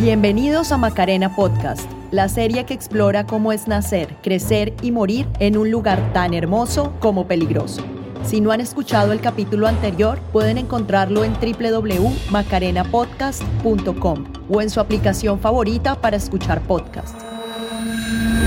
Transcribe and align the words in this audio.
Bienvenidos 0.00 0.72
a 0.72 0.78
Macarena 0.78 1.36
Podcast, 1.36 1.86
la 2.10 2.30
serie 2.30 2.64
que 2.64 2.72
explora 2.72 3.26
cómo 3.26 3.52
es 3.52 3.68
nacer, 3.68 4.16
crecer 4.22 4.72
y 4.80 4.92
morir 4.92 5.26
en 5.40 5.58
un 5.58 5.70
lugar 5.70 6.14
tan 6.14 6.32
hermoso 6.32 6.94
como 7.00 7.26
peligroso. 7.26 7.82
Si 8.24 8.40
no 8.40 8.50
han 8.50 8.62
escuchado 8.62 9.12
el 9.12 9.20
capítulo 9.20 9.66
anterior, 9.66 10.18
pueden 10.32 10.56
encontrarlo 10.56 11.22
en 11.22 11.34
www.macarenapodcast.com 11.34 14.24
o 14.48 14.62
en 14.62 14.70
su 14.70 14.80
aplicación 14.80 15.38
favorita 15.38 16.00
para 16.00 16.16
escuchar 16.16 16.62
podcast. 16.62 17.14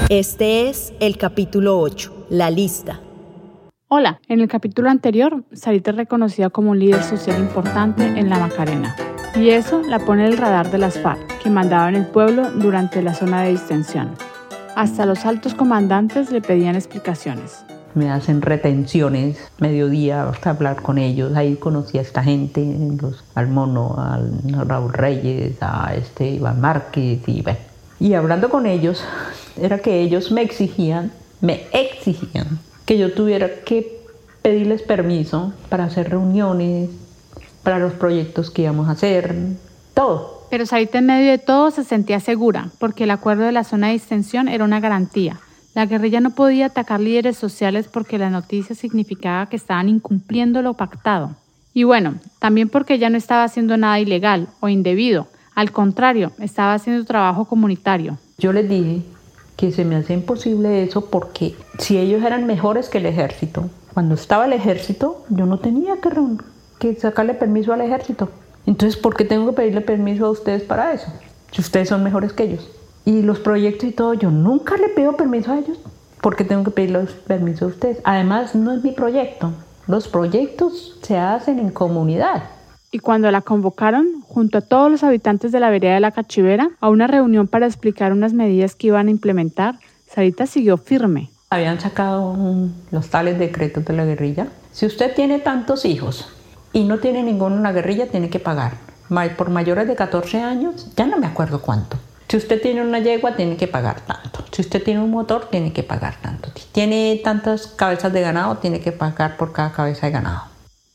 Este 0.10 0.70
es 0.70 0.92
el 1.00 1.20
capítulo 1.20 1.80
8, 1.80 2.26
La 2.32 2.50
lista. 2.50 3.00
Hola, 3.90 4.20
en 4.28 4.42
el 4.42 4.48
capítulo 4.48 4.90
anterior, 4.90 5.44
Sarita 5.52 5.92
es 5.92 5.98
reconocida 5.98 6.50
como 6.50 6.72
un 6.72 6.80
líder 6.80 7.04
social 7.04 7.40
importante 7.40 8.04
en 8.04 8.32
la 8.32 8.40
Macarena. 8.40 8.96
Y 9.36 9.50
eso 9.50 9.82
la 9.82 10.00
pone 10.00 10.26
el 10.26 10.38
radar 10.38 10.70
de 10.72 10.78
las 10.78 11.00
FARC, 11.00 11.40
que 11.40 11.50
mandaban 11.50 11.96
el 11.96 12.06
pueblo 12.06 12.52
durante 12.52 13.02
la 13.02 13.14
zona 13.14 13.44
de 13.44 13.52
distensión. 13.52 14.12
Hasta 14.76 15.06
los 15.06 15.26
altos 15.26 15.54
comandantes 15.54 16.32
le 16.32 16.42
pedían 16.42 16.76
explicaciones 16.76 17.64
me 17.96 18.10
hacen 18.10 18.42
retenciones, 18.42 19.38
mediodía, 19.60 20.28
hasta 20.28 20.52
hablar 20.52 20.82
con 20.82 20.98
ellos. 20.98 21.36
Ahí 21.36 21.56
conocí 21.56 21.98
a 21.98 22.02
esta 22.02 22.24
gente, 22.24 22.66
los, 23.02 23.24
al 23.36 23.48
Mono, 23.50 23.96
al 23.98 24.42
Raúl 24.68 24.94
Reyes, 24.94 25.58
a 25.62 25.94
este 25.96 26.30
Iván 26.30 26.62
Márquez 26.62 27.20
y. 27.28 27.44
Y 28.00 28.14
hablando 28.16 28.50
con 28.50 28.66
ellos, 28.66 29.04
era 29.62 29.80
que 29.80 30.02
ellos 30.02 30.32
me 30.32 30.42
exigían, 30.42 31.12
me 31.42 31.68
exigían 31.72 32.60
que 32.86 32.98
yo 32.98 33.14
tuviera 33.14 33.50
que 33.66 34.02
pedirles 34.42 34.82
permiso 34.82 35.54
para 35.70 35.86
hacer 35.86 36.10
reuniones, 36.10 36.90
para 37.64 37.80
los 37.80 37.94
proyectos 37.94 38.52
que 38.52 38.64
íbamos 38.64 38.90
a 38.90 38.92
hacer, 38.92 39.36
todo. 39.94 40.48
Pero 40.50 40.66
Sarita 40.66 41.00
en 41.00 41.08
medio 41.08 41.32
de 41.32 41.40
todo 41.40 41.72
se 41.72 41.84
sentía 41.84 42.20
segura, 42.20 42.70
porque 42.80 43.06
el 43.06 43.12
acuerdo 43.12 43.44
de 43.44 43.52
la 43.52 43.64
zona 43.64 43.88
de 43.88 43.94
distensión 43.94 44.48
era 44.48 44.64
una 44.64 44.80
garantía 44.80 45.40
la 45.74 45.88
guerrilla 45.88 46.20
no 46.20 46.32
podía 46.32 46.68
atacar 46.68 47.00
líderes 47.00 47.36
sociales 47.36 47.88
porque 47.92 48.20
la 48.20 48.30
noticia 48.30 48.76
significaba 48.76 49.48
que 49.48 49.56
estaban 49.56 49.90
incumpliendo 49.90 50.62
lo 50.62 50.76
pactado. 50.76 51.36
Y 51.74 51.84
bueno, 51.84 52.16
también 52.38 52.70
porque 52.70 52.94
ella 52.94 53.10
no 53.10 53.18
estaba 53.18 53.44
haciendo 53.44 53.76
nada 53.76 54.00
ilegal 54.00 54.50
o 54.60 54.70
indebido. 54.70 55.28
Al 55.56 55.72
contrario, 55.72 56.32
estaba 56.40 56.76
haciendo 56.76 57.04
trabajo 57.06 57.46
comunitario. 57.46 58.20
Yo 58.38 58.54
les 58.54 58.70
dije 58.70 59.02
que 59.56 59.72
se 59.72 59.84
me 59.84 59.96
hacía 59.96 60.16
imposible 60.16 60.84
eso 60.84 61.10
porque 61.10 61.56
si 61.80 61.98
ellos 61.98 62.22
eran 62.22 62.46
mejores 62.46 62.90
que 62.90 63.00
el 63.00 63.08
ejército, 63.08 63.70
cuando 63.96 64.14
estaba 64.14 64.46
el 64.46 64.54
ejército, 64.54 65.26
yo 65.30 65.48
no 65.48 65.58
tenía 65.58 65.96
que, 65.98 66.10
que 66.84 67.00
sacarle 67.00 67.34
permiso 67.34 67.72
al 67.72 67.82
ejército. 67.82 68.30
Entonces, 68.66 69.00
¿por 69.00 69.16
qué 69.16 69.24
tengo 69.24 69.48
que 69.48 69.54
pedirle 69.54 69.82
permiso 69.82 70.26
a 70.26 70.32
ustedes 70.32 70.64
para 70.64 70.92
eso? 70.92 71.08
Si 71.52 71.62
ustedes 71.62 71.90
son 71.90 72.04
mejores 72.04 72.34
que 72.34 72.44
ellos. 72.44 72.70
Y 73.06 73.22
los 73.22 73.40
proyectos 73.40 73.88
y 73.88 73.92
todo, 73.92 74.14
yo 74.14 74.32
nunca 74.32 74.76
le 74.78 74.90
pido 74.90 75.16
permiso 75.16 75.52
a 75.52 75.60
ellos 75.60 75.80
porque 76.22 76.44
tengo 76.46 76.64
que 76.64 76.72
pedirles 76.72 77.12
permiso 77.12 77.66
a 77.66 77.68
ustedes. 77.70 78.00
Además, 78.04 78.56
no 78.56 78.74
es 78.74 78.84
mi 78.84 78.92
proyecto. 78.92 79.52
Los 79.88 80.08
proyectos 80.08 80.98
se 81.02 81.18
hacen 81.18 81.60
en 81.60 81.70
comunidad. 81.70 82.44
Y 82.92 83.00
cuando 83.00 83.30
la 83.32 83.42
convocaron, 83.42 84.22
junto 84.22 84.60
a 84.60 84.62
todos 84.62 84.90
los 84.90 85.04
habitantes 85.04 85.52
de 85.52 85.60
la 85.60 85.70
vereda 85.70 85.96
de 85.96 86.00
la 86.00 86.12
Cachivera, 86.12 86.70
a 86.80 86.90
una 86.90 87.08
reunión 87.08 87.48
para 87.48 87.66
explicar 87.66 88.14
unas 88.14 88.34
medidas 88.34 88.76
que 88.76 88.88
iban 88.88 89.08
a 89.08 89.12
implementar, 89.12 89.80
Sarita 90.08 90.48
siguió 90.48 90.78
firme. 90.78 91.30
Habían 91.50 91.80
sacado 91.80 92.36
los 92.92 93.10
tales 93.10 93.38
decretos 93.38 93.84
de 93.84 93.94
la 93.94 94.06
guerrilla. 94.06 94.48
Si 94.72 94.86
usted 94.86 95.14
tiene 95.14 95.40
tantos 95.40 95.86
hijos 95.86 96.30
y 96.74 96.84
no 96.84 97.00
tiene 97.00 97.24
ninguno 97.24 97.56
en 97.56 97.64
la 97.64 97.72
guerrilla, 97.72 98.08
tiene 98.08 98.30
que 98.30 98.40
pagar. 98.40 98.74
Por 99.38 99.50
mayores 99.52 99.88
de 99.88 99.96
14 99.96 100.42
años, 100.42 100.92
ya 100.98 101.06
no 101.06 101.18
me 101.18 101.28
acuerdo 101.28 101.62
cuánto 101.62 101.98
si 102.34 102.38
usted 102.38 102.60
tiene 102.60 102.82
una 102.82 102.98
yegua, 102.98 103.36
tiene 103.36 103.58
que 103.58 103.68
pagar 103.68 104.02
tanto. 104.02 104.44
Si 104.52 104.64
usted 104.64 104.82
tiene 104.82 105.02
un 105.02 105.12
motor, 105.12 105.50
tiene 105.52 105.72
que 105.72 105.84
pagar 105.84 106.16
tanto. 106.20 106.50
Si 106.56 106.66
tiene 106.72 107.22
tantas 107.24 107.68
cabezas 107.68 108.12
de 108.12 108.22
ganado, 108.22 108.58
tiene 108.58 108.80
que 108.80 108.92
pagar 108.92 109.38
por 109.38 109.54
cada 109.54 109.72
cabeza 109.72 110.08
de 110.08 110.14
ganado. 110.14 110.42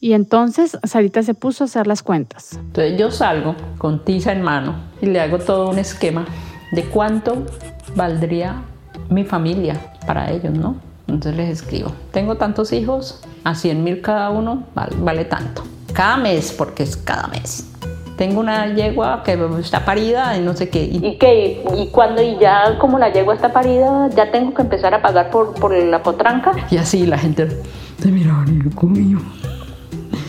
Y 0.00 0.15
entonces 0.15 0.77
Sarita 0.83 1.22
se 1.22 1.34
puso 1.34 1.62
a 1.62 1.67
hacer 1.67 1.87
las 1.87 2.03
cuentas. 2.03 2.55
Entonces 2.55 2.99
yo 2.99 3.12
salgo 3.12 3.55
con 3.78 4.05
tiza 4.05 4.33
en 4.33 4.43
mano 4.43 4.75
y 5.00 5.06
le 5.06 5.21
hago 5.21 5.38
todo 5.38 5.71
un 5.71 5.78
esquema 5.78 6.27
de 6.72 6.83
cuánto 6.87 7.47
valdría 7.94 8.61
mi 9.09 9.22
familia 9.22 9.94
para 10.09 10.33
ellos, 10.33 10.55
¿no? 10.55 10.75
Entonces 11.06 11.37
les 11.37 11.50
escribo, 11.50 11.93
tengo 12.11 12.34
tantos 12.34 12.72
hijos, 12.72 13.21
a 13.48 13.54
100 13.54 13.82
mil 13.82 14.00
cada 14.00 14.31
uno, 14.31 14.64
vale, 14.75 14.97
vale 14.98 15.25
tanto. 15.25 15.62
Cada 15.92 16.16
mes, 16.16 16.53
porque 16.53 16.82
es 16.82 16.97
cada 16.97 17.26
mes 17.28 17.69
tengo 18.19 18.41
una 18.41 18.75
yegua 18.75 19.22
que 19.22 19.38
está 19.60 19.84
parida 19.84 20.36
y 20.36 20.41
no 20.41 20.54
sé 20.54 20.69
qué. 20.69 20.82
¿Y, 20.82 21.16
qué? 21.19 21.64
¿Y 21.76 21.87
cuando 21.87 22.20
y 22.20 22.37
ya 22.38 22.76
como 22.78 22.98
la 22.98 23.12
yegua 23.12 23.34
está 23.34 23.53
parida, 23.53 24.10
ya 24.14 24.31
tengo 24.32 24.53
que 24.53 24.62
empezar 24.62 24.92
a 24.92 25.00
pagar 25.00 25.31
por, 25.31 25.54
por 25.54 25.72
la 25.72 26.03
potranca? 26.03 26.53
Y 26.69 26.76
así 26.76 27.06
la 27.06 27.16
gente 27.16 27.48
se 28.03 28.10
mira 28.10 28.44
conmigo. 28.75 29.20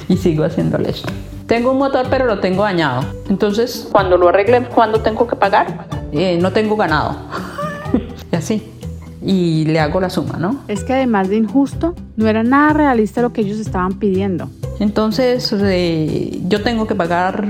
Y 0.07 0.17
sigo 0.17 0.43
haciéndole 0.43 0.91
esto. 0.91 1.09
Tengo 1.47 1.71
un 1.71 1.79
motor 1.79 2.05
pero 2.11 2.25
lo 2.25 2.39
tengo 2.39 2.61
dañado. 2.61 3.03
Entonces, 3.27 3.89
cuando 3.91 4.17
lo 4.17 4.29
arregle, 4.29 4.65
¿cuándo 4.65 5.01
tengo 5.01 5.25
que 5.25 5.35
pagar? 5.35 5.87
Eh, 6.11 6.37
no 6.39 6.51
tengo 6.51 6.77
ganado. 6.77 7.17
y 8.31 8.35
así 8.35 8.78
y 9.21 9.65
le 9.65 9.79
hago 9.79 9.99
la 9.99 10.09
suma, 10.09 10.37
¿no? 10.37 10.61
Es 10.67 10.83
que 10.83 10.93
además 10.93 11.29
de 11.29 11.37
injusto, 11.37 11.95
no 12.15 12.27
era 12.27 12.43
nada 12.43 12.73
realista 12.73 13.21
lo 13.21 13.33
que 13.33 13.41
ellos 13.41 13.59
estaban 13.59 13.93
pidiendo. 13.99 14.49
Entonces, 14.79 15.53
eh, 15.53 16.39
yo 16.47 16.63
tengo 16.63 16.87
que 16.87 16.95
pagar 16.95 17.45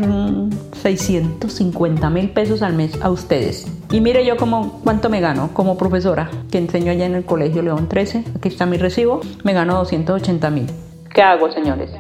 650 0.82 2.10
mil 2.10 2.32
pesos 2.32 2.64
al 2.64 2.74
mes 2.74 3.00
a 3.02 3.10
ustedes. 3.10 3.68
Y 3.92 4.02
mire 4.02 4.26
yo 4.26 4.38
como, 4.38 4.82
cuánto 4.84 5.10
me 5.10 5.22
gano 5.22 5.50
como 5.54 5.78
profesora, 5.78 6.30
que 6.52 6.58
enseño 6.58 6.92
allá 6.92 7.06
en 7.06 7.16
el 7.16 7.26
Colegio 7.26 7.62
León 7.62 7.88
13. 7.88 8.24
Aquí 8.36 8.48
está 8.48 8.66
mi 8.66 8.78
recibo. 8.78 9.22
Me 9.44 9.54
gano 9.54 9.76
280 9.76 10.50
mil. 10.50 10.68
¿Qué 11.14 11.22
hago, 11.22 11.52
señores? 11.52 11.92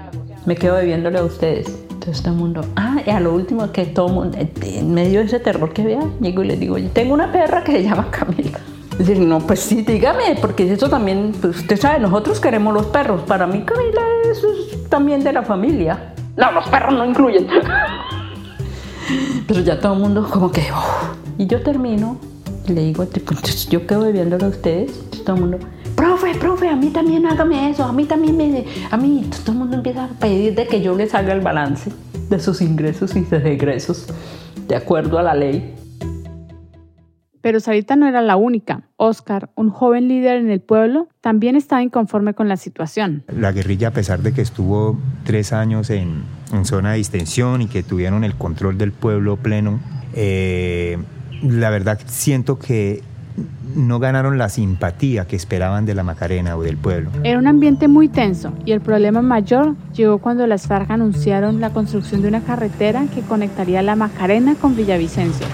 Me 0.46 0.56
quedo 0.56 0.76
debiéndole 0.76 1.20
a 1.20 1.24
ustedes. 1.24 1.68
Entonces 1.92 2.24
todo 2.24 2.34
el 2.34 2.40
mundo, 2.40 2.66
ah, 2.76 3.02
y 3.06 3.10
a 3.10 3.20
lo 3.20 3.34
último 3.34 3.72
que 3.72 3.86
todo 3.86 4.08
el 4.08 4.14
mundo, 4.14 4.38
en 4.40 4.94
medio 4.94 5.20
de 5.20 5.26
ese 5.26 5.40
terror 5.40 5.74
que 5.74 5.82
había, 5.82 6.00
llego 6.22 6.44
y 6.44 6.48
les 6.48 6.60
digo, 6.60 6.78
tengo 6.94 7.14
una 7.14 7.32
perra 7.32 7.64
que 7.64 7.74
se 7.74 7.84
llama 7.84 8.10
Camila. 8.10 8.60
Decir, 9.00 9.18
no, 9.18 9.40
pues 9.40 9.62
sí, 9.62 9.82
dígame, 9.82 10.36
porque 10.42 10.70
eso 10.72 10.90
también, 10.90 11.34
pues 11.40 11.60
usted 11.60 11.80
sabe, 11.80 12.00
nosotros 12.00 12.42
queremos 12.42 12.74
los 12.74 12.88
perros. 12.88 13.22
Para 13.22 13.48
mí 13.48 13.64
Camila 13.64 14.02
eso 14.30 14.48
es 14.52 14.90
también 14.90 15.24
de 15.24 15.32
la 15.32 15.42
familia. 15.42 16.14
No, 16.36 16.52
los 16.52 16.68
perros 16.68 16.94
no 16.94 17.06
incluyen. 17.06 17.48
Pero 19.48 19.62
ya 19.62 19.80
todo 19.80 19.94
el 19.94 20.00
mundo 20.00 20.28
como 20.30 20.52
que... 20.52 20.68
Oh". 20.74 21.16
Y 21.38 21.48
yo 21.48 21.64
termino 21.64 22.18
y 22.68 22.74
le 22.74 22.82
digo, 22.84 23.08
yo 23.70 23.88
quedo 23.88 24.02
bebiéndolo 24.02 24.48
a 24.48 24.50
ustedes. 24.50 24.92
Todo 25.24 25.38
el 25.38 25.42
mundo, 25.44 25.60
profe, 25.96 26.36
profe, 26.36 26.68
a 26.68 26.76
mí 26.76 26.90
también 26.90 27.26
hágame 27.26 27.70
eso, 27.70 27.86
a 27.86 27.94
mí 27.94 28.04
también 28.04 28.36
me... 28.36 28.66
A 28.92 28.98
mí, 28.98 29.30
todo 29.46 29.54
el 29.54 29.60
mundo 29.60 29.78
empieza 29.78 30.04
a 30.04 30.08
pedir 30.10 30.56
que 30.68 30.82
yo 30.82 30.94
les 30.94 31.16
haga 31.16 31.32
el 31.32 31.40
balance 31.40 31.90
de 32.30 32.40
sus 32.42 32.62
ingresos 32.62 33.16
y 33.16 33.24
sus 33.24 33.32
egresos 33.46 34.08
de 34.68 34.76
acuerdo 34.76 35.18
a 35.18 35.24
la 35.24 35.34
ley. 35.34 35.79
Pero 37.42 37.60
Sarita 37.60 37.96
no 37.96 38.08
era 38.08 38.22
la 38.22 38.36
única. 38.36 38.84
Oscar, 38.98 39.50
un 39.56 39.70
joven 39.70 40.08
líder 40.08 40.38
en 40.38 40.50
el 40.50 40.62
pueblo, 40.62 41.08
también 41.22 41.56
estaba 41.56 41.82
inconforme 41.82 42.34
con 42.34 42.50
la 42.50 42.58
situación. 42.58 43.24
La 43.28 43.52
guerrilla, 43.52 43.90
a 43.90 43.92
pesar 43.92 44.22
de 44.22 44.34
que 44.34 44.42
estuvo 44.42 44.98
tres 45.24 45.54
años 45.54 45.90
en, 45.90 46.24
zona 46.64 46.92
de 46.92 46.98
distensión 46.98 47.62
y 47.62 47.68
que 47.68 47.84
tuvieron 47.84 48.24
el 48.24 48.36
control 48.36 48.78
del 48.78 48.92
pueblo 48.92 49.38
pleno, 49.38 49.80
eh, 50.14 50.98
la 51.42 51.70
verdad 51.70 52.00
siento 52.06 52.60
que 52.60 53.04
no 53.76 54.00
ganaron 54.00 54.38
la 54.38 54.50
simpatía 54.50 55.26
que 55.26 55.36
esperaban 55.36 55.86
de 55.86 55.94
la 55.94 56.04
Macarena 56.04 56.58
o 56.58 56.64
del 56.64 56.76
pueblo. 56.76 57.12
Era 57.24 57.40
un 57.40 57.48
ambiente 57.48 57.88
muy 57.88 58.10
tenso 58.10 58.52
y 58.66 58.72
el 58.72 58.82
problema 58.82 59.22
mayor 59.22 59.76
llegó 59.94 60.18
cuando 60.18 60.48
las 60.48 60.68
FARC 60.68 60.90
anunciaron 60.92 61.62
la 61.62 61.72
construcción 61.72 62.22
de 62.22 62.28
una 62.28 62.42
carretera 62.42 63.06
que 63.14 63.22
conectaría 63.22 63.82
la 63.82 63.96
Macarena 63.96 64.56
con 64.56 64.76
Villavicencio 64.76 65.46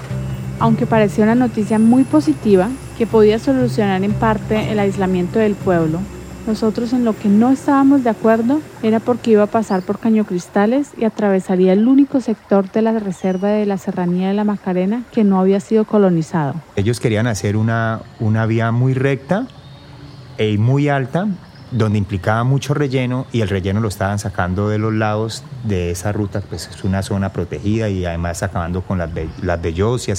aunque 0.60 0.86
parecía 0.86 1.24
una 1.24 1.36
noticia 1.36 1.80
muy 1.80 2.04
positiva 2.04 2.70
que 2.98 3.08
podía 3.08 3.40
solucionar 3.40 4.04
en 4.04 4.14
parte 4.14 4.72
el 4.72 4.80
aislamiento 4.80 5.40
del 5.40 5.56
pueblo, 5.56 6.00
nosotros 6.48 6.94
en 6.94 7.06
lo 7.06 7.18
que 7.18 7.28
no 7.28 7.50
estábamos 7.50 8.04
de 8.04 8.12
acuerdo 8.12 8.62
era 8.84 9.00
porque 9.00 9.32
iba 9.32 9.44
a 9.44 9.48
pasar 9.48 9.82
por 9.82 9.98
Caño 9.98 10.26
Cristales 10.26 10.92
y 10.96 11.04
atravesaría 11.04 11.74
el 11.74 11.88
único 11.88 12.22
sector 12.22 12.72
de 12.72 12.84
la 12.84 13.00
reserva 13.00 13.50
de 13.50 13.66
la 13.66 13.80
Serranía 13.80 14.28
de 14.28 14.36
la 14.36 14.44
Macarena 14.44 15.04
que 15.12 15.24
no 15.24 15.40
había 15.40 15.60
sido 15.60 15.86
colonizado. 15.86 16.54
Ellos 16.76 17.00
querían 17.00 17.26
hacer 17.26 17.58
una, 17.58 18.02
una 18.20 18.46
vía 18.46 18.72
muy 18.72 18.94
recta 18.94 19.48
y 20.38 20.60
muy 20.60 20.88
alta 20.88 21.28
donde 21.76 21.98
implicaba 21.98 22.44
mucho 22.44 22.74
relleno 22.74 23.26
y 23.32 23.42
el 23.42 23.50
relleno 23.50 23.82
lo 23.82 23.90
estaban 23.90 24.18
sacando 24.18 24.70
de 24.70 24.78
los 24.78 24.94
lados 24.94 25.44
de 25.64 25.92
esa 25.92 26.12
ruta, 26.12 26.42
pues 26.48 26.70
es 26.74 26.84
una 26.84 27.02
zona 27.02 27.30
protegida 27.34 27.90
y 27.90 28.06
además 28.06 28.44
acabando 28.44 28.82
con 28.82 28.98
las, 28.98 29.10
las 29.42 29.62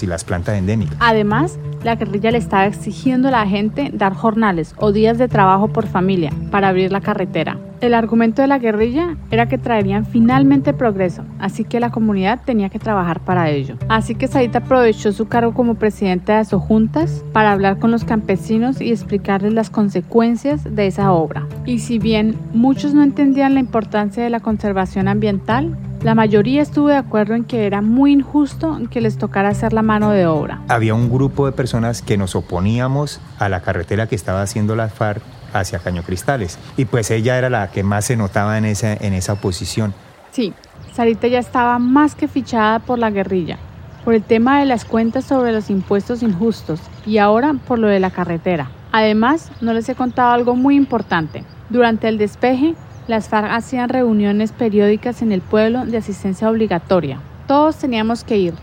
y 0.03 0.07
las 0.07 0.25
plantas 0.25 0.57
endémicas. 0.57 0.97
Además, 1.01 1.59
la 1.83 1.97
guerrilla 1.97 2.31
le 2.31 2.39
estaba 2.39 2.67
exigiendo 2.67 3.29
a 3.29 3.31
la 3.31 3.47
gente 3.47 3.91
dar 3.93 4.15
jornales 4.15 4.75
o 4.77 4.93
días 4.93 5.19
de 5.19 5.29
trabajo 5.29 5.69
por 5.69 5.87
familia 5.87 6.31
para 6.51 6.69
abrir 6.69 6.93
la 6.93 7.01
carretera. 7.01 7.59
El 7.81 7.93
argumento 7.93 8.41
de 8.41 8.49
la 8.49 8.59
guerrilla 8.59 9.17
era 9.31 9.47
que 9.47 9.59
traerían 9.59 10.07
finalmente 10.07 10.73
progreso, 10.73 11.25
así 11.39 11.65
que 11.65 11.79
la 11.79 11.91
comunidad 11.91 12.41
tenía 12.45 12.71
que 12.71 12.79
trabajar 12.79 13.21
para 13.21 13.51
ello. 13.51 13.77
Así 13.89 14.15
que 14.15 14.29
Sarita 14.29 14.59
aprovechó 14.59 15.13
su 15.13 15.29
cargo 15.29 15.53
como 15.53 15.75
presidente 15.75 16.33
de 16.33 16.39
Asojuntas 16.39 17.23
para 17.33 17.53
hablar 17.53 17.79
con 17.79 17.91
los 17.91 18.05
campesinos 18.05 18.81
y 18.81 18.91
explicarles 18.91 19.53
las 19.53 19.69
consecuencias 19.69 20.65
de 20.65 20.87
esa 20.87 21.13
obra. 21.13 21.47
Y 21.67 21.81
si 21.81 21.99
bien 21.99 22.37
muchos 22.55 22.95
no 22.95 23.03
entendían 23.03 23.55
la 23.55 23.61
importancia 23.61 24.23
de 24.23 24.31
la 24.31 24.41
conservación 24.41 25.07
ambiental, 25.07 25.77
la 26.03 26.15
mayoría 26.15 26.63
estuvo 26.63 26.89
de 26.89 26.97
acuerdo 26.97 27.35
en 27.35 27.45
que 27.45 27.67
era 27.67 27.83
muy 27.83 28.13
injusto 28.13 28.79
que 28.91 29.01
les 29.01 29.19
tocara 29.19 29.49
hacer 29.49 29.73
la 29.73 29.83
mano 29.83 30.11
de 30.11 30.27
obra. 30.27 30.63
Había 30.69 30.95
un 30.95 31.11
grupo 31.11 31.47
de 31.47 31.53
personas 31.53 32.01
que 32.01 32.17
nos 32.17 32.37
oponíamos 32.37 33.21
a 33.39 33.49
la 33.49 33.61
carretera 33.61 34.07
que 34.07 34.15
estaba 34.15 34.43
haciendo 34.43 34.77
la 34.77 34.89
FARC 34.89 35.23
hacia 35.61 35.79
Caño 35.79 36.03
Cristales. 36.03 36.59
Y 36.77 36.85
pues 36.85 37.11
ella 37.11 37.39
era 37.39 37.51
la 37.51 37.71
que 37.71 37.83
más 37.83 38.07
se 38.07 38.17
notaba 38.17 38.59
en 38.59 38.65
esa, 38.65 38.95
en 38.95 39.13
esa 39.13 39.35
oposición. 39.35 39.95
Sí, 40.31 40.53
Sarita 40.93 41.29
ya 41.29 41.39
estaba 41.39 41.79
más 41.79 42.15
que 42.15 42.29
fichada 42.29 42.79
por 42.79 42.99
la 42.99 43.11
guerrilla, 43.11 43.59
por 44.05 44.15
el 44.15 44.23
tema 44.23 44.61
de 44.61 44.67
las 44.67 44.85
cuentas 44.85 45.25
sobre 45.25 45.53
los 45.53 45.71
impuestos 45.71 46.23
injustos 46.23 46.81
y 47.05 47.19
ahora 47.19 47.55
por 47.67 47.79
lo 47.79 47.89
de 47.89 48.01
la 48.01 48.11
carretera. 48.11 48.71
Además, 48.93 49.51
no 49.61 49.73
les 49.73 49.89
he 49.89 49.95
contado 49.95 50.33
algo 50.33 50.57
muy 50.57 50.77
importante. 50.77 51.45
Durante 51.69 52.09
el 52.09 52.19
despeje, 52.19 52.75
las 53.09 53.29
FARC 53.29 53.51
hacían 53.51 53.89
reuniones 53.89 54.53
periódicas 54.53 55.23
en 55.23 55.33
el 55.33 55.41
pueblo 55.41 55.85
de 55.85 55.99
asistencia 55.99 56.51
obligatoria. 56.51 57.21
Todos 57.47 57.77
teníamos 57.77 58.25
que 58.25 58.39
ir. 58.39 58.55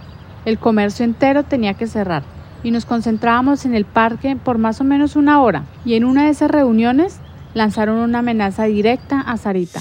El 0.45 0.59
comercio 0.59 1.05
entero 1.05 1.43
tenía 1.43 1.73
que 1.75 1.87
cerrar 1.87 2.23
y 2.63 2.71
nos 2.71 2.85
concentrábamos 2.85 3.65
en 3.65 3.75
el 3.75 3.85
parque 3.85 4.35
por 4.35 4.57
más 4.57 4.81
o 4.81 4.83
menos 4.83 5.15
una 5.15 5.41
hora. 5.41 5.65
Y 5.85 5.95
en 5.95 6.05
una 6.05 6.25
de 6.25 6.29
esas 6.29 6.49
reuniones 6.49 7.19
lanzaron 7.53 7.97
una 7.97 8.19
amenaza 8.19 8.63
directa 8.63 9.21
a 9.21 9.37
Sarita. 9.37 9.79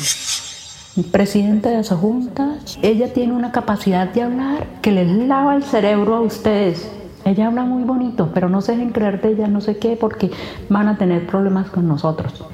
Presidenta 1.11 1.71
de 1.71 1.81
esa 1.81 1.97
junta, 1.97 2.57
ella 2.83 3.13
tiene 3.15 3.33
una 3.33 3.51
capacidad 3.51 4.13
de 4.13 4.23
hablar 4.23 4.67
que 4.83 4.93
les 4.93 5.09
lava 5.09 5.57
el 5.57 5.63
cerebro 5.63 6.17
a 6.17 6.21
ustedes. 6.21 6.91
Ella 7.25 7.47
habla 7.47 7.65
muy 7.65 7.85
bonito, 7.85 8.31
pero 8.35 8.49
no 8.49 8.61
se 8.61 8.73
dejen 8.73 8.91
creer 8.91 9.23
de 9.23 9.31
ella 9.31 9.47
no 9.47 9.61
sé 9.61 9.79
qué 9.79 9.97
porque 9.99 10.31
van 10.69 10.89
a 10.89 10.99
tener 10.99 11.27
problemas 11.27 11.71
con 11.71 11.89
nosotros. 11.89 12.45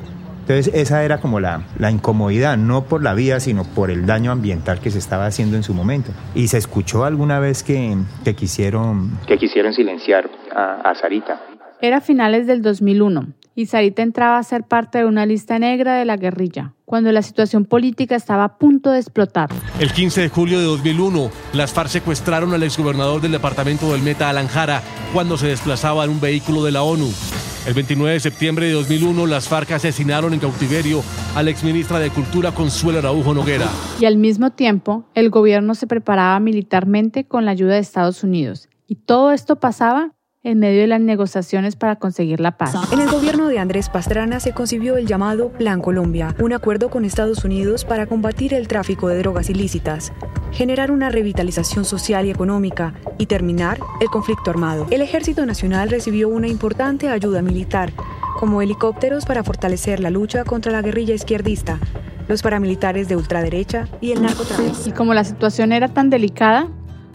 Entonces 0.49 0.73
esa 0.75 1.05
era 1.05 1.19
como 1.19 1.41
la, 1.41 1.61
la, 1.79 1.91
incomodidad, 1.91 2.57
no 2.57 2.85
por 2.85 3.03
la 3.03 3.13
vía, 3.13 3.39
sino 3.39 3.65
por 3.65 3.91
el 3.91 4.07
daño 4.07 4.33
ambiental 4.33 4.81
que 4.81 4.91
se 4.91 4.99
estaba 4.99 5.27
haciendo 5.27 5.57
en 5.57 5.63
su 5.63 5.75
momento. 5.75 6.11
¿Y 6.35 6.49
se 6.49 6.57
escuchó 6.57 7.05
alguna 7.05 7.39
vez 7.39 7.63
que, 7.63 7.99
que 8.25 8.35
quisieron, 8.35 9.11
que 9.27 9.37
quisieron 9.37 9.75
silenciar 9.75 10.31
a, 10.57 10.81
a 10.81 10.95
Sarita? 10.95 11.39
Era 11.83 12.01
finales 12.01 12.47
del 12.47 12.63
2001 12.63 13.27
y 13.59 13.67
Sarita 13.67 14.03
entraba 14.03 14.39
a 14.39 14.43
ser 14.45 14.63
parte 14.63 14.99
de 14.99 15.05
una 15.05 15.27
lista 15.27 15.59
negra 15.59 15.97
de 15.97 16.05
la 16.05 16.17
guerrilla, 16.17 16.75
cuando 16.85 17.11
la 17.11 17.23
situación 17.23 17.65
política 17.65 18.15
estaba 18.15 18.45
a 18.45 18.57
punto 18.57 18.93
de 18.93 19.01
explotar. 19.01 19.49
El 19.81 19.91
15 19.91 20.21
de 20.21 20.29
julio 20.29 20.61
de 20.61 20.65
2001, 20.67 21.29
las 21.55 21.73
FARC 21.73 21.89
secuestraron 21.89 22.55
al 22.55 22.63
exgobernador 22.63 23.21
del 23.21 23.33
departamento 23.33 23.91
del 23.91 24.03
Meta, 24.03 24.31
Alan 24.31 24.47
Jara, 24.47 24.81
cuando 25.13 25.37
se 25.37 25.49
desplazaba 25.49 26.05
en 26.05 26.11
un 26.11 26.21
vehículo 26.21 26.63
de 26.63 26.71
la 26.71 26.85
ONU. 26.85 27.11
El 27.67 27.75
29 27.75 28.13
de 28.13 28.21
septiembre 28.21 28.67
de 28.67 28.75
2001, 28.75 29.27
las 29.27 29.49
FARC 29.49 29.73
asesinaron 29.73 30.33
en 30.35 30.39
cautiverio 30.39 31.03
a 31.35 31.43
la 31.43 31.51
exministra 31.51 31.99
de 31.99 32.11
Cultura 32.11 32.53
Consuelo 32.53 33.01
Araujo 33.01 33.35
Noguera. 33.35 33.67
Y 33.99 34.05
al 34.05 34.19
mismo 34.19 34.51
tiempo, 34.53 35.05
el 35.15 35.31
gobierno 35.31 35.75
se 35.75 35.89
preparaba 35.89 36.39
militarmente 36.39 37.25
con 37.25 37.45
la 37.45 37.51
ayuda 37.51 37.75
de 37.75 37.81
Estados 37.81 38.23
Unidos. 38.23 38.69
Y 38.87 38.95
todo 38.95 39.33
esto 39.33 39.57
pasaba 39.57 40.13
en 40.45 40.61
medio 40.61 40.81
de 40.81 40.87
las 40.87 41.01
negociaciones 41.01 41.77
para 41.77 41.97
conseguir 41.97 42.41
la 42.41 42.57
paz. 42.57 42.75
En 42.93 43.01
el 43.01 43.11
gobierno 43.11 43.49
de 43.49 43.59
Andrés 43.59 43.89
Pastrana 43.89 44.41
se 44.41 44.53
concibió 44.53 44.97
el 44.97 45.07
llamado 45.07 45.51
Plan 45.51 45.81
Colombia, 45.81 46.35
un 46.41 46.53
acuerdo 46.53 46.91
con 46.91 47.05
Estados 47.05 47.45
Unidos 47.45 47.85
para 47.85 48.07
combatir 48.07 48.55
el 48.55 48.69
tráfico 48.69 49.09
de 49.09 49.19
drogas 49.19 49.51
ilícitas, 49.51 50.13
generar 50.53 50.91
una 50.91 51.11
revitalización 51.11 51.85
social 51.85 52.27
y 52.27 52.31
económica 52.31 52.95
y 53.19 53.27
terminar 53.27 53.81
el 54.01 54.09
conflicto 54.09 54.51
armado. 54.51 54.87
El 54.91 55.03
Ejército 55.03 55.45
Nacional 55.45 55.91
recibió 55.91 56.29
una 56.29 56.49
importante 56.49 57.09
ayuda 57.09 57.43
militar, 57.43 57.93
como 58.39 58.63
helicópteros 58.63 59.27
para 59.27 59.43
fortalecer 59.43 59.99
la 59.99 60.11
lucha 60.11 60.45
contra 60.45 60.71
la 60.71 60.83
guerrilla 60.83 61.15
izquierdista, 61.15 61.81
los 62.29 62.43
paramilitares 62.43 63.09
de 63.09 63.17
ultraderecha 63.17 63.89
y 64.01 64.13
el 64.13 64.23
narcotráfico. 64.23 64.77
Y 64.87 64.93
como 64.93 65.15
la 65.15 65.25
situación 65.25 65.73
era 65.73 65.89
tan 65.89 66.11
delicada, 66.11 66.69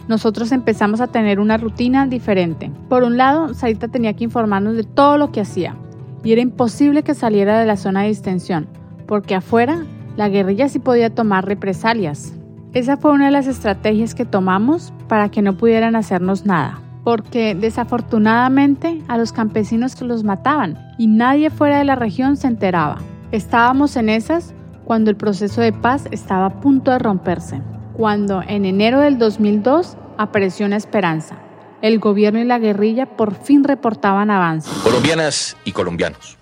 nosotros 0.08 0.52
empezamos 0.52 1.00
a 1.00 1.06
tener 1.06 1.40
una 1.40 1.56
rutina 1.56 2.06
diferente. 2.06 2.70
Por 2.88 3.04
un 3.04 3.16
lado, 3.16 3.54
Sarita 3.54 3.88
tenía 3.88 4.14
que 4.14 4.24
informarnos 4.24 4.76
de 4.76 4.84
todo 4.84 5.18
lo 5.18 5.32
que 5.32 5.40
hacía, 5.40 5.76
y 6.22 6.32
era 6.32 6.40
imposible 6.40 7.02
que 7.02 7.14
saliera 7.14 7.58
de 7.58 7.66
la 7.66 7.76
zona 7.76 8.02
de 8.02 8.08
distensión, 8.08 8.66
porque 9.06 9.34
afuera 9.34 9.84
la 10.16 10.28
guerrilla 10.28 10.68
sí 10.68 10.78
podía 10.78 11.14
tomar 11.14 11.46
represalias. 11.46 12.34
Esa 12.72 12.96
fue 12.96 13.12
una 13.12 13.26
de 13.26 13.30
las 13.30 13.46
estrategias 13.46 14.14
que 14.14 14.24
tomamos 14.24 14.92
para 15.08 15.28
que 15.28 15.42
no 15.42 15.56
pudieran 15.56 15.96
hacernos 15.96 16.44
nada, 16.44 16.80
porque 17.04 17.54
desafortunadamente 17.54 19.02
a 19.08 19.16
los 19.16 19.32
campesinos 19.32 20.00
los 20.00 20.24
mataban 20.24 20.78
y 20.98 21.06
nadie 21.06 21.50
fuera 21.50 21.78
de 21.78 21.84
la 21.84 21.94
región 21.94 22.36
se 22.36 22.48
enteraba. 22.48 22.98
Estábamos 23.30 23.96
en 23.96 24.08
esas 24.08 24.54
cuando 24.84 25.10
el 25.10 25.16
proceso 25.16 25.60
de 25.60 25.72
paz 25.72 26.08
estaba 26.10 26.46
a 26.46 26.60
punto 26.60 26.90
de 26.90 26.98
romperse 26.98 27.62
cuando 27.96 28.42
en 28.46 28.64
enero 28.64 29.00
del 29.00 29.18
2002 29.18 29.96
apareció 30.18 30.66
una 30.66 30.76
esperanza. 30.76 31.38
El 31.80 31.98
gobierno 31.98 32.40
y 32.40 32.44
la 32.44 32.58
guerrilla 32.58 33.06
por 33.06 33.34
fin 33.34 33.62
reportaban 33.62 34.30
avances. 34.30 34.72
Colombianas 34.82 35.56
y 35.64 35.72
colombianos, 35.72 36.36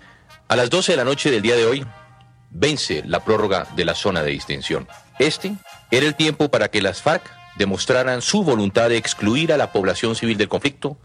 a 0.47 0.55
las 0.55 0.69
12 0.69 0.93
de 0.93 0.97
la 0.97 1.03
noche 1.03 1.31
del 1.31 1.41
día 1.41 1.55
de 1.55 1.65
hoy 1.65 1.85
vence 2.49 3.03
la 3.05 3.19
prórroga 3.19 3.67
de 3.75 3.85
la 3.85 3.95
zona 3.95 4.21
de 4.21 4.31
distensión. 4.31 4.87
Este 5.19 5.53
era 5.91 6.05
el 6.05 6.15
tiempo 6.15 6.49
para 6.49 6.69
que 6.69 6.81
las 6.81 7.01
FARC 7.01 7.23
demostraran 7.57 8.21
su 8.21 8.43
voluntad 8.43 8.89
de 8.89 8.97
excluir 8.97 9.53
a 9.53 9.57
la 9.57 9.71
población 9.71 10.15
civil 10.15 10.37
del 10.37 10.49
conflicto 10.49 10.97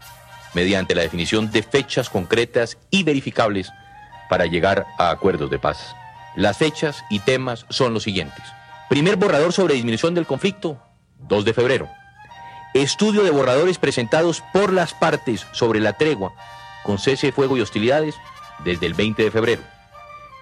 mediante 0.53 0.95
la 0.95 1.01
definición 1.01 1.51
de 1.51 1.61
fechas 1.61 2.09
concretas 2.09 2.77
y 2.89 3.03
verificables 3.03 3.71
para 4.29 4.45
llegar 4.45 4.85
a 4.97 5.11
acuerdos 5.11 5.49
de 5.49 5.59
paz. 5.59 5.95
Las 6.35 6.57
fechas 6.57 7.03
y 7.09 7.19
temas 7.19 7.65
son 7.69 7.93
los 7.93 8.03
siguientes. 8.03 8.43
Primer 8.89 9.17
borrador 9.17 9.53
sobre 9.53 9.75
disminución 9.75 10.15
del 10.15 10.25
conflicto, 10.25 10.79
2 11.27 11.45
de 11.45 11.53
febrero. 11.53 11.87
Estudio 12.73 13.23
de 13.23 13.29
borradores 13.29 13.77
presentados 13.77 14.41
por 14.51 14.73
las 14.73 14.95
partes 14.95 15.45
sobre 15.51 15.79
la 15.79 15.93
tregua 15.93 16.33
con 16.83 16.97
cese 16.97 17.27
de 17.27 17.31
fuego 17.31 17.55
y 17.55 17.61
hostilidades 17.61 18.15
desde 18.65 18.87
el 18.87 18.95
20 18.95 19.21
de 19.21 19.29
febrero. 19.29 19.61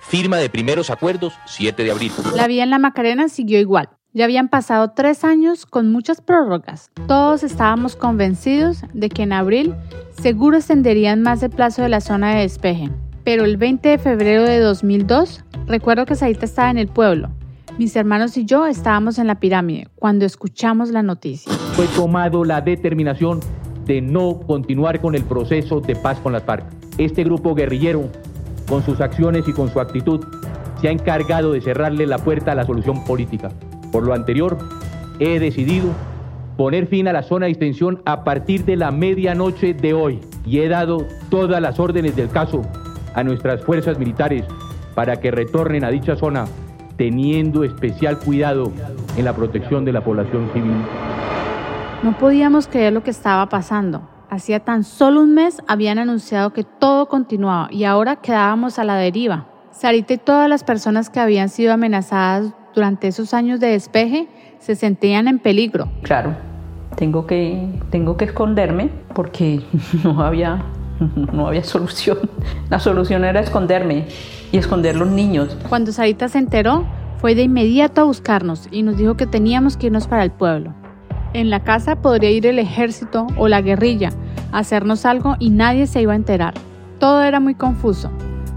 Firma 0.02 0.38
de 0.38 0.50
primeros 0.50 0.90
acuerdos, 0.90 1.34
7 1.46 1.84
de 1.84 1.92
abril. 1.92 2.14
La 2.36 2.48
vía 2.48 2.64
en 2.64 2.70
la 2.70 2.80
Macarena 2.80 3.28
siguió 3.28 3.60
igual. 3.60 3.90
Ya 4.14 4.24
habían 4.24 4.48
pasado 4.48 4.92
tres 4.96 5.26
años 5.26 5.66
con 5.66 5.92
muchas 5.92 6.22
prórrogas. 6.22 6.90
Todos 7.06 7.44
estábamos 7.44 7.98
convencidos 7.98 8.84
de 8.94 9.10
que 9.10 9.24
en 9.24 9.34
abril 9.34 9.76
seguro 10.22 10.56
extenderían 10.56 11.22
más 11.22 11.44
el 11.44 11.50
plazo 11.50 11.82
de 11.82 11.90
la 11.90 12.00
zona 12.00 12.36
de 12.36 12.44
despeje. 12.44 12.90
Pero 13.26 13.44
el 13.44 13.58
20 13.58 13.90
de 13.90 13.98
febrero 13.98 14.44
de 14.44 14.60
2002, 14.60 15.44
recuerdo 15.66 16.06
que 16.06 16.16
Saita 16.16 16.46
estaba 16.46 16.72
en 16.72 16.78
el 16.78 16.88
pueblo 16.88 17.30
mis 17.78 17.96
hermanos 17.96 18.36
y 18.38 18.46
yo 18.46 18.66
estábamos 18.66 19.20
en 19.20 19.28
la 19.28 19.40
pirámide 19.40 19.88
cuando 19.96 20.26
escuchamos 20.26 20.90
la 20.90 21.04
noticia. 21.04 21.52
Fue 21.74 21.86
tomado 21.88 22.44
la 22.44 22.62
determinación 22.62 23.40
de 23.86 24.02
no 24.02 24.40
continuar 24.40 25.00
con 25.00 25.16
el 25.16 25.24
proceso 25.24 25.80
de 25.80 25.96
paz 25.96 26.20
con 26.20 26.34
las 26.34 26.44
FARC. 26.44 26.66
Este 26.98 27.24
grupo 27.24 27.54
guerrillero, 27.54 28.10
con 28.68 28.84
sus 28.84 29.00
acciones 29.00 29.48
y 29.48 29.54
con 29.54 29.72
su 29.72 29.80
actitud, 29.80 30.26
se 30.82 30.88
ha 30.88 30.92
encargado 30.92 31.52
de 31.54 31.62
cerrarle 31.62 32.08
la 32.08 32.18
puerta 32.18 32.52
a 32.52 32.56
la 32.56 32.66
solución 32.66 33.04
política. 33.06 33.50
Por 33.92 34.04
lo 34.04 34.14
anterior, 34.14 34.58
he 35.20 35.40
decidido 35.40 35.90
poner 36.58 36.88
fin 36.88 37.08
a 37.08 37.14
la 37.14 37.22
zona 37.22 37.46
de 37.46 37.52
extensión 37.52 38.02
a 38.06 38.24
partir 38.24 38.66
de 38.66 38.76
la 38.76 38.90
medianoche 38.90 39.76
de 39.76 39.94
hoy 39.94 40.20
y 40.46 40.60
he 40.60 40.68
dado 40.68 41.06
todas 41.30 41.62
las 41.62 41.80
órdenes 41.80 42.16
del 42.16 42.30
caso 42.30 42.64
a 43.14 43.24
nuestras 43.24 43.64
fuerzas 43.64 44.00
militares 44.00 44.44
para 44.96 45.20
que 45.20 45.30
retornen 45.30 45.84
a 45.84 45.92
dicha 45.92 46.16
zona 46.16 46.46
teniendo 46.98 47.64
especial 47.64 48.20
cuidado 48.20 48.72
en 49.16 49.26
la 49.26 49.34
protección 49.34 49.86
de 49.86 49.94
la 49.94 50.04
población 50.04 50.50
civil. 50.54 50.76
No 52.04 52.18
podíamos 52.18 52.68
creer 52.68 52.94
lo 52.94 53.04
que 53.04 53.12
estaba 53.12 53.48
pasando. 53.50 54.02
Hacía 54.30 54.60
tan 54.60 54.84
solo 54.84 55.22
un 55.22 55.34
mes 55.34 55.62
habían 55.68 56.00
anunciado 56.00 56.52
que 56.52 56.64
todo 56.64 57.08
continuaba 57.08 57.70
y 57.72 57.86
ahora 57.86 58.18
quedábamos 58.18 58.78
a 58.78 58.84
la 58.84 58.96
deriva. 58.96 59.48
Sarita 59.72 60.14
y 60.14 60.18
todas 60.18 60.50
las 60.50 60.64
personas 60.64 61.10
que 61.10 61.20
habían 61.20 61.50
sido 61.50 61.72
amenazadas 61.72 62.54
durante 62.74 63.08
esos 63.08 63.34
años 63.34 63.60
de 63.60 63.68
despeje 63.68 64.28
se 64.60 64.76
sentían 64.76 65.28
en 65.28 65.40
peligro. 65.40 65.88
Claro, 66.02 66.36
tengo 66.96 67.26
que, 67.26 67.70
tengo 67.90 68.18
que 68.18 68.26
esconderme 68.26 68.90
porque 69.14 69.62
no 70.04 70.22
había, 70.22 70.64
no 71.34 71.48
había 71.48 71.64
solución. 71.64 72.18
La 72.70 72.80
solución 72.80 73.24
era 73.24 73.40
esconderme 73.40 74.08
y 74.52 74.58
esconder 74.58 74.96
los 74.96 75.10
niños. 75.10 75.58
Cuando 75.70 75.92
Sarita 75.92 76.28
se 76.28 76.40
enteró, 76.40 76.86
fue 77.20 77.36
de 77.36 77.44
inmediato 77.44 78.02
a 78.02 78.06
buscarnos 78.06 78.68
y 78.72 78.84
nos 78.84 78.98
dijo 78.98 79.18
que 79.18 79.26
teníamos 79.26 79.78
que 79.78 79.88
irnos 79.88 80.08
para 80.08 80.24
el 80.24 80.32
pueblo. 80.32 80.74
En 81.34 81.50
la 81.50 81.64
casa 81.64 81.98
podría 81.98 82.32
ir 82.32 82.46
el 82.46 82.60
ejército 82.60 83.28
o 83.38 83.48
la 83.48 83.62
guerrilla 83.62 84.10
a 84.52 84.60
hacernos 84.60 85.06
algo 85.06 85.36
y 85.40 85.50
nadie 85.50 85.88
se 85.88 86.02
iba 86.02 86.14
a 86.14 86.18
enterar. 86.18 86.54
Todo 87.00 87.22
era 87.24 87.40
muy 87.40 87.56
confuso. 87.56 88.12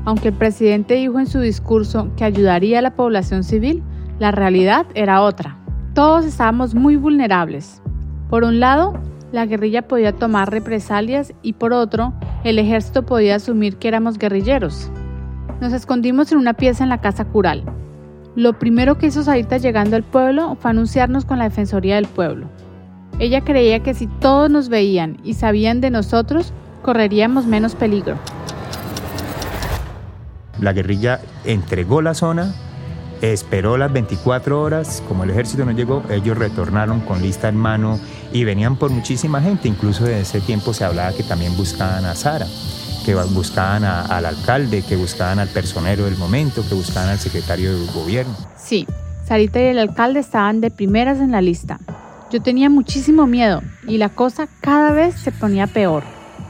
Aunque 0.05 0.29
el 0.29 0.35
presidente 0.35 0.95
dijo 0.95 1.19
en 1.19 1.27
su 1.27 1.41
discurso 1.41 2.11
que 2.17 2.25
ayudaría 2.25 2.79
a 2.79 2.83
la 2.83 2.95
población 2.95 3.45
civil, 3.45 3.83
la 4.19 4.31
realidad 4.31 4.87
era 4.95 5.23
otra. 5.23 5.57
Todos 5.95 6.25
estábamos 6.25 6.75
muy 6.75 6.97
vulnerables. 6.97 7.83
Por 8.29 8.45
un 8.45 8.61
lado, 8.61 8.95
la 9.33 9.47
guerrilla 9.47 9.83
podía 9.83 10.13
tomar 10.13 10.51
represalias 10.51 11.33
y 11.43 11.53
por 11.53 11.73
otro, 11.73 12.13
el 12.45 12.59
ejército 12.59 13.05
podía 13.05 13.37
asumir 13.37 13.77
que 13.77 13.89
éramos 13.89 14.19
guerrilleros. 14.19 14.91
Nos 15.61 15.73
escondimos 15.73 16.33
en 16.33 16.39
una 16.39 16.55
pieza 16.55 16.83
en 16.83 16.91
la 16.91 17.01
casa 17.01 17.25
cural. 17.25 17.65
Lo 18.35 18.59
primero 18.59 18.97
que 18.99 19.07
hizo 19.07 19.23
Sarita 19.23 19.59
llegando 19.59 19.97
al 19.97 20.03
pueblo 20.03 20.57
fue 20.61 20.71
anunciarnos 20.71 21.25
con 21.25 21.39
la 21.39 21.45
Defensoría 21.45 21.97
del 21.97 22.07
Pueblo. 22.07 22.47
Ella 23.19 23.43
creía 23.43 23.81
que 23.81 23.93
si 23.93 24.07
todos 24.07 24.51
nos 24.51 24.69
veían 24.69 25.19
y 25.25 25.35
sabían 25.35 25.81
de 25.81 25.91
nosotros, 25.91 26.53
correríamos 26.83 27.47
menos 27.47 27.75
peligro. 27.75 28.17
La 30.59 30.73
guerrilla 30.73 31.21
entregó 31.45 32.03
la 32.03 32.15
zona, 32.15 32.55
esperó 33.23 33.77
las 33.77 33.93
24 33.93 34.61
horas, 34.61 35.03
como 35.07 35.25
el 35.25 35.31
ejército 35.31 35.65
no 35.65 35.73
llegó, 35.73 36.03
ellos 36.11 36.39
retornaron 36.39 37.01
con 37.01 37.21
lista 37.21 37.49
en 37.49 37.57
mano 37.57 37.99
y 38.33 38.45
venían 38.45 38.77
por 38.77 38.91
muchísima 38.91 39.41
gente, 39.41 39.69
incluso 39.69 40.07
en 40.07 40.19
ese 40.19 40.41
tiempo 40.41 40.73
se 40.73 40.85
hablaba 40.85 41.13
que 41.13 41.23
también 41.23 41.57
buscaban 41.57 42.05
a 42.05 42.15
Sara, 42.15 42.47
que 43.05 43.15
buscaban 43.15 43.85
al 43.85 44.25
alcalde, 44.25 44.83
que 44.83 44.97
buscaban 44.97 45.39
al 45.39 45.49
personero 45.49 46.05
del 46.05 46.17
momento, 46.17 46.65
que 46.67 46.75
buscaban 46.75 47.11
al 47.11 47.19
secretario 47.19 47.79
del 47.79 47.91
gobierno. 47.93 48.35
Sí, 48.57 48.87
Sarita 49.27 49.61
y 49.61 49.65
el 49.65 49.79
alcalde 49.79 50.21
estaban 50.21 50.61
de 50.61 50.71
primeras 50.71 51.19
en 51.19 51.33
la 51.33 51.43
lista. 51.43 51.79
Yo 52.31 52.41
tenía 52.41 52.71
muchísimo 52.71 53.27
miedo 53.27 53.63
y 53.87 53.99
la 53.99 54.09
cosa 54.09 54.49
cada 54.61 54.93
vez 54.93 55.17
se 55.17 55.33
ponía 55.33 55.67
peor. 55.67 56.05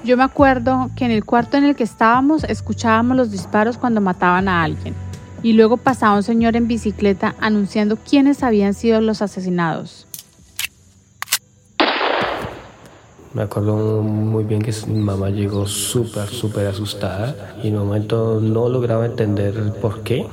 Yo 0.04 0.16
me 0.16 0.22
acuerdo 0.22 0.90
que 0.96 1.04
en 1.04 1.10
el 1.10 1.24
cuarto 1.24 1.56
en 1.56 1.64
el 1.64 1.74
que 1.74 1.84
estábamos 1.84 2.44
escuchábamos 2.44 3.16
los 3.16 3.30
disparos 3.30 3.76
cuando 3.76 4.00
mataban 4.00 4.48
a 4.48 4.62
alguien 4.62 4.94
y 5.42 5.54
luego 5.54 5.76
pasaba 5.76 6.16
un 6.16 6.22
señor 6.22 6.56
en 6.56 6.68
bicicleta 6.68 7.34
anunciando 7.40 7.96
quiénes 7.96 8.42
habían 8.42 8.74
sido 8.74 9.00
los 9.00 9.22
asesinados. 9.22 10.06
Me 13.32 13.42
acuerdo 13.42 14.02
muy 14.02 14.42
bien 14.42 14.60
que 14.60 14.72
mi 14.88 14.98
mamá 14.98 15.30
llegó 15.30 15.64
súper, 15.66 16.28
súper 16.28 16.66
asustada 16.66 17.56
y 17.62 17.68
en 17.68 17.78
un 17.78 17.86
momento 17.86 18.40
no 18.40 18.68
lograba 18.68 19.06
entender 19.06 19.72
por 19.80 20.02
qué. 20.02 20.26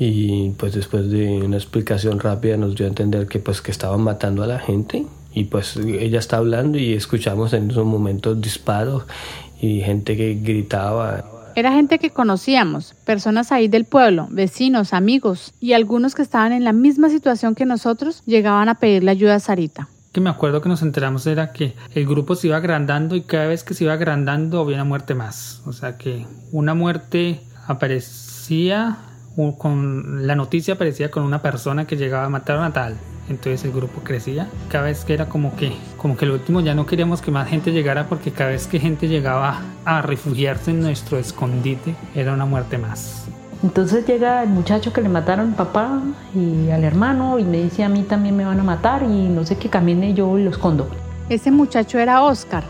Y 0.00 0.50
pues 0.50 0.74
después 0.74 1.08
de 1.10 1.42
una 1.44 1.56
explicación 1.56 2.18
rápida 2.18 2.56
nos 2.56 2.74
dio 2.74 2.86
a 2.86 2.88
entender 2.88 3.28
que 3.28 3.38
pues 3.38 3.62
que 3.62 3.70
estaban 3.70 4.00
matando 4.00 4.42
a 4.42 4.48
la 4.48 4.58
gente 4.58 5.06
y 5.32 5.44
pues 5.44 5.76
ella 5.76 6.18
está 6.18 6.38
hablando 6.38 6.76
y 6.76 6.92
escuchamos 6.92 7.52
en 7.52 7.70
esos 7.70 7.86
momentos 7.86 8.40
disparos 8.40 9.04
y 9.60 9.80
gente 9.80 10.16
que 10.16 10.34
gritaba. 10.34 11.24
Era 11.54 11.72
gente 11.72 11.98
que 11.98 12.10
conocíamos, 12.10 12.94
personas 13.04 13.52
ahí 13.52 13.68
del 13.68 13.84
pueblo, 13.84 14.28
vecinos, 14.30 14.92
amigos 14.92 15.54
y 15.60 15.72
algunos 15.72 16.14
que 16.14 16.22
estaban 16.22 16.52
en 16.52 16.64
la 16.64 16.72
misma 16.72 17.08
situación 17.08 17.54
que 17.54 17.66
nosotros 17.66 18.22
llegaban 18.26 18.68
a 18.68 18.76
pedirle 18.76 19.10
ayuda 19.10 19.36
a 19.36 19.40
Sarita. 19.40 19.88
Que 20.12 20.20
me 20.20 20.30
acuerdo 20.30 20.60
que 20.60 20.68
nos 20.68 20.82
enteramos 20.82 21.26
era 21.26 21.52
que 21.52 21.74
el 21.94 22.06
grupo 22.06 22.34
se 22.34 22.48
iba 22.48 22.56
agrandando 22.56 23.16
y 23.16 23.22
cada 23.22 23.46
vez 23.46 23.64
que 23.64 23.74
se 23.74 23.84
iba 23.84 23.94
agrandando 23.94 24.60
había 24.60 24.76
una 24.76 24.84
muerte 24.84 25.14
más. 25.14 25.62
O 25.64 25.72
sea 25.72 25.96
que 25.96 26.26
una 26.50 26.74
muerte 26.74 27.40
aparecía 27.66 28.98
con 29.56 30.26
la 30.26 30.36
noticia 30.36 30.74
aparecía 30.74 31.10
con 31.10 31.22
una 31.22 31.40
persona 31.40 31.86
que 31.86 31.96
llegaba 31.96 32.26
a 32.26 32.28
matar 32.28 32.58
a 32.58 32.70
tal 32.72 32.96
entonces 33.28 33.64
el 33.64 33.72
grupo 33.72 34.02
crecía. 34.02 34.48
Cada 34.68 34.84
vez 34.84 35.04
que 35.04 35.14
era 35.14 35.28
como 35.28 35.56
que, 35.56 35.72
como 36.02 36.16
que 36.16 36.24
el 36.24 36.32
último 36.32 36.60
ya 36.60 36.74
no 36.74 36.84
queríamos 36.84 37.22
que 37.22 37.30
más 37.30 37.48
gente 37.48 37.70
llegara 37.70 38.08
porque 38.08 38.32
cada 38.32 38.50
vez 38.50 38.66
que 38.66 38.80
gente 38.80 39.06
llegaba 39.06 39.60
a 39.84 40.02
refugiarse 40.02 40.72
en 40.72 40.80
nuestro 40.80 41.16
escondite 41.16 41.94
era 42.16 42.34
una 42.34 42.44
muerte 42.44 42.76
más. 42.76 43.26
Entonces 43.62 44.04
llega 44.04 44.42
el 44.42 44.48
muchacho 44.48 44.92
que 44.92 45.00
le 45.00 45.08
mataron 45.08 45.50
al 45.50 45.54
papá 45.54 46.02
y 46.34 46.70
al 46.70 46.82
hermano 46.82 47.38
y 47.38 47.44
me 47.44 47.62
dice 47.62 47.84
a 47.84 47.88
mí 47.88 48.02
también 48.02 48.36
me 48.36 48.44
van 48.44 48.58
a 48.58 48.64
matar 48.64 49.04
y 49.04 49.28
no 49.28 49.46
sé 49.46 49.56
qué 49.56 49.70
camine 49.70 50.12
yo 50.12 50.36
y 50.36 50.42
lo 50.42 50.50
escondo. 50.50 50.88
Ese 51.28 51.52
muchacho 51.52 52.00
era 52.00 52.20
Oscar. 52.22 52.64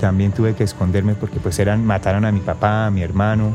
También 0.00 0.32
tuve 0.32 0.56
que 0.56 0.64
esconderme 0.64 1.14
porque 1.14 1.38
pues 1.38 1.60
eran 1.60 1.86
mataron 1.86 2.24
a 2.24 2.32
mi 2.32 2.40
papá, 2.40 2.86
a 2.86 2.90
mi 2.90 3.02
hermano. 3.02 3.54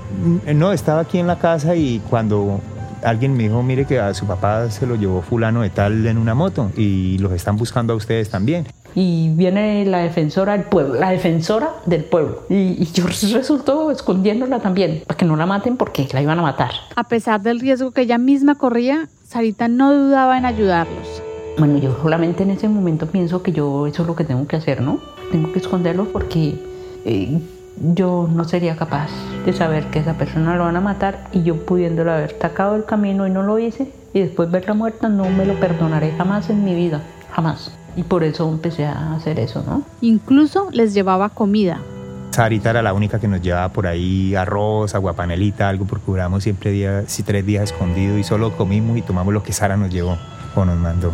No, 0.56 0.72
estaba 0.72 1.02
aquí 1.02 1.20
en 1.20 1.28
la 1.28 1.38
casa 1.38 1.76
y 1.76 2.00
cuando 2.10 2.62
alguien 3.04 3.36
me 3.36 3.44
dijo, 3.44 3.62
mire 3.62 3.86
que 3.86 4.00
a 4.00 4.14
su 4.14 4.26
papá 4.26 4.72
se 4.72 4.88
lo 4.88 4.96
llevó 4.96 5.22
fulano 5.22 5.62
de 5.62 5.70
tal 5.70 6.06
en 6.08 6.18
una 6.18 6.34
moto 6.34 6.72
y 6.78 7.18
los 7.18 7.34
están 7.34 7.58
buscando 7.58 7.92
a 7.92 7.96
ustedes 7.98 8.30
también. 8.30 8.66
Y 9.00 9.30
viene 9.30 9.86
la 9.86 10.00
defensora 10.00 10.54
del 10.54 10.64
pueblo, 10.64 10.96
la 10.96 11.12
defensora 11.12 11.70
del 11.86 12.04
pueblo. 12.04 12.46
Y, 12.50 12.84
yo 12.94 13.06
resultó 13.34 13.92
escondiéndola 13.92 14.60
también, 14.60 15.04
para 15.06 15.16
que 15.16 15.24
no 15.24 15.36
la 15.36 15.46
maten 15.46 15.78
porque 15.78 16.08
la 16.14 16.22
iban 16.24 16.40
a 16.40 16.42
matar. 16.42 16.72
A 16.96 17.04
pesar 17.04 17.44
del 17.44 17.60
riesgo 17.60 17.92
que 17.92 18.02
ella 18.02 18.18
misma 18.18 18.56
corría, 18.56 19.08
Sarita 19.24 19.68
no 19.68 19.94
dudaba 19.94 20.36
en 20.40 20.48
ayudarlos. 20.48 21.22
Bueno, 21.60 21.78
yo 21.78 21.96
solamente 22.02 22.42
en 22.42 22.50
ese 22.50 22.68
momento 22.70 23.06
pienso 23.06 23.44
que 23.44 23.52
yo 23.52 23.86
eso 23.86 24.02
es 24.02 24.08
lo 24.08 24.16
que 24.16 24.24
tengo 24.24 24.48
que 24.48 24.56
hacer, 24.56 24.82
¿no? 24.82 25.00
Tengo 25.32 25.54
que 25.54 25.60
esconderlo 25.60 26.06
porque... 26.12 26.56
Eh, 27.06 27.40
yo 27.94 28.28
no 28.28 28.44
sería 28.44 28.76
capaz 28.76 29.12
de 29.46 29.54
saber 29.54 29.86
que 29.92 30.00
esa 30.00 30.16
persona 30.16 30.56
lo 30.56 30.64
van 30.64 30.78
a 30.78 30.82
matar 30.82 31.28
y 31.32 31.44
yo 31.44 31.64
pudiéndolo 31.64 32.12
haber 32.12 32.36
sacado 32.42 32.76
el 32.76 32.86
camino 32.86 33.28
y 33.28 33.30
no 33.30 33.44
lo 33.44 33.60
hice 33.60 33.92
y 34.16 34.22
después 34.22 34.50
verla 34.50 34.74
muerta 34.74 35.10
no 35.10 35.30
me 35.30 35.46
lo 35.46 35.54
perdonaré 35.60 36.12
jamás 36.18 36.50
en 36.50 36.66
mi 36.66 36.74
vida, 36.74 37.04
jamás. 37.32 37.72
Y 37.98 38.04
por 38.04 38.24
eso 38.24 38.48
empecé 38.48 38.86
a 38.86 39.16
hacer 39.16 39.40
eso, 39.40 39.64
¿no? 39.66 39.84
Incluso 40.02 40.70
les 40.72 40.94
llevaba 40.94 41.30
comida. 41.30 41.82
Sarita 42.30 42.70
era 42.70 42.84
la 42.84 42.94
única 42.94 43.20
que 43.20 43.28
nos 43.28 43.42
llevaba 43.42 43.70
por 43.70 43.88
ahí 43.88 44.36
arroz, 44.36 44.94
aguapanelita, 44.94 45.68
algo, 45.68 45.86
porque 45.86 46.06
duramos 46.06 46.44
siempre 46.44 46.70
días, 46.70 47.24
tres 47.26 47.44
días 47.44 47.64
escondidos 47.64 48.20
y 48.20 48.24
solo 48.24 48.56
comimos 48.56 48.96
y 49.00 49.02
tomamos 49.02 49.34
lo 49.34 49.42
que 49.42 49.52
Sara 49.52 49.76
nos 49.76 49.90
llevó 49.90 50.16
o 50.56 50.64
nos 50.64 50.78
mandó. 50.78 51.12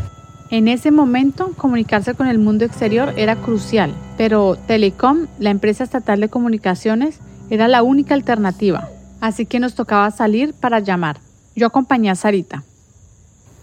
En 0.50 0.68
ese 0.68 0.92
momento, 0.92 1.52
comunicarse 1.56 2.16
con 2.16 2.28
el 2.28 2.38
mundo 2.38 2.66
exterior 2.66 3.14
era 3.16 3.38
crucial, 3.38 3.94
pero 4.18 4.58
Telecom, 4.68 5.28
la 5.40 5.52
empresa 5.52 5.86
estatal 5.86 6.20
de 6.20 6.28
comunicaciones, 6.28 7.22
era 7.50 7.70
la 7.70 7.82
única 7.82 8.14
alternativa, 8.14 8.90
así 9.22 9.46
que 9.46 9.62
nos 9.62 9.76
tocaba 9.76 10.12
salir 10.12 10.54
para 10.54 10.82
llamar. 10.82 11.22
Yo 11.56 11.66
acompañé 11.66 12.10
a 12.10 12.16
Sarita. 12.16 12.64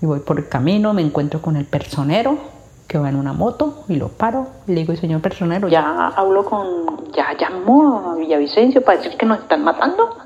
Y 0.01 0.07
voy 0.07 0.21
por 0.21 0.39
el 0.39 0.49
camino, 0.49 0.95
me 0.95 1.03
encuentro 1.03 1.43
con 1.43 1.57
el 1.57 1.67
personero 1.67 2.60
que 2.91 2.99
va 2.99 3.09
en 3.09 3.15
una 3.15 3.33
moto 3.33 3.85
y 3.89 3.95
lo 3.95 4.09
paro 4.09 4.49
le 4.67 4.81
digo, 4.81 4.97
señor 4.97 5.21
personero, 5.21 5.69
ya 5.69 6.09
hablo 6.09 6.45
con, 6.45 7.13
ya 7.15 7.37
llamó 7.39 8.11
a 8.11 8.17
Villavicencio 8.17 8.83
para 8.83 8.99
decir 8.99 9.17
que 9.17 9.27
nos 9.27 9.39
están 9.39 9.63
matando. 9.63 10.17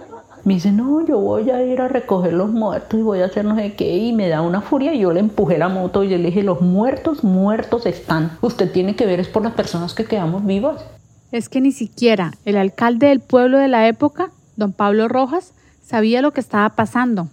Me 0.44 0.54
dice, 0.54 0.72
no, 0.72 1.04
yo 1.04 1.18
voy 1.18 1.50
a 1.50 1.62
ir 1.62 1.82
a 1.82 1.88
recoger 1.88 2.32
los 2.32 2.48
muertos 2.48 2.98
y 2.98 3.02
voy 3.02 3.20
a 3.20 3.26
hacer 3.26 3.44
no 3.44 3.54
sé 3.54 3.74
qué. 3.74 3.98
Y 3.98 4.14
me 4.14 4.30
da 4.30 4.40
una 4.40 4.62
furia 4.62 4.94
y 4.94 5.00
yo 5.00 5.12
le 5.12 5.20
empujé 5.20 5.58
la 5.58 5.68
moto 5.68 6.04
y 6.04 6.08
le 6.08 6.18
dije, 6.18 6.42
los 6.42 6.62
muertos, 6.62 7.22
muertos 7.22 7.84
están. 7.84 8.38
Usted 8.40 8.72
tiene 8.72 8.96
que 8.96 9.04
ver 9.04 9.20
es 9.20 9.28
por 9.28 9.42
las 9.42 9.52
personas 9.52 9.92
que 9.92 10.06
quedamos 10.06 10.46
vivas. 10.46 10.86
Es 11.32 11.50
que 11.50 11.60
ni 11.60 11.72
siquiera 11.72 12.32
el 12.46 12.56
alcalde 12.56 13.08
del 13.08 13.20
pueblo 13.20 13.58
de 13.58 13.68
la 13.68 13.88
época, 13.88 14.30
don 14.56 14.72
Pablo 14.72 15.08
Rojas, 15.08 15.52
sabía 15.82 16.22
lo 16.22 16.32
que 16.32 16.40
estaba 16.40 16.70
pasando. 16.70 17.28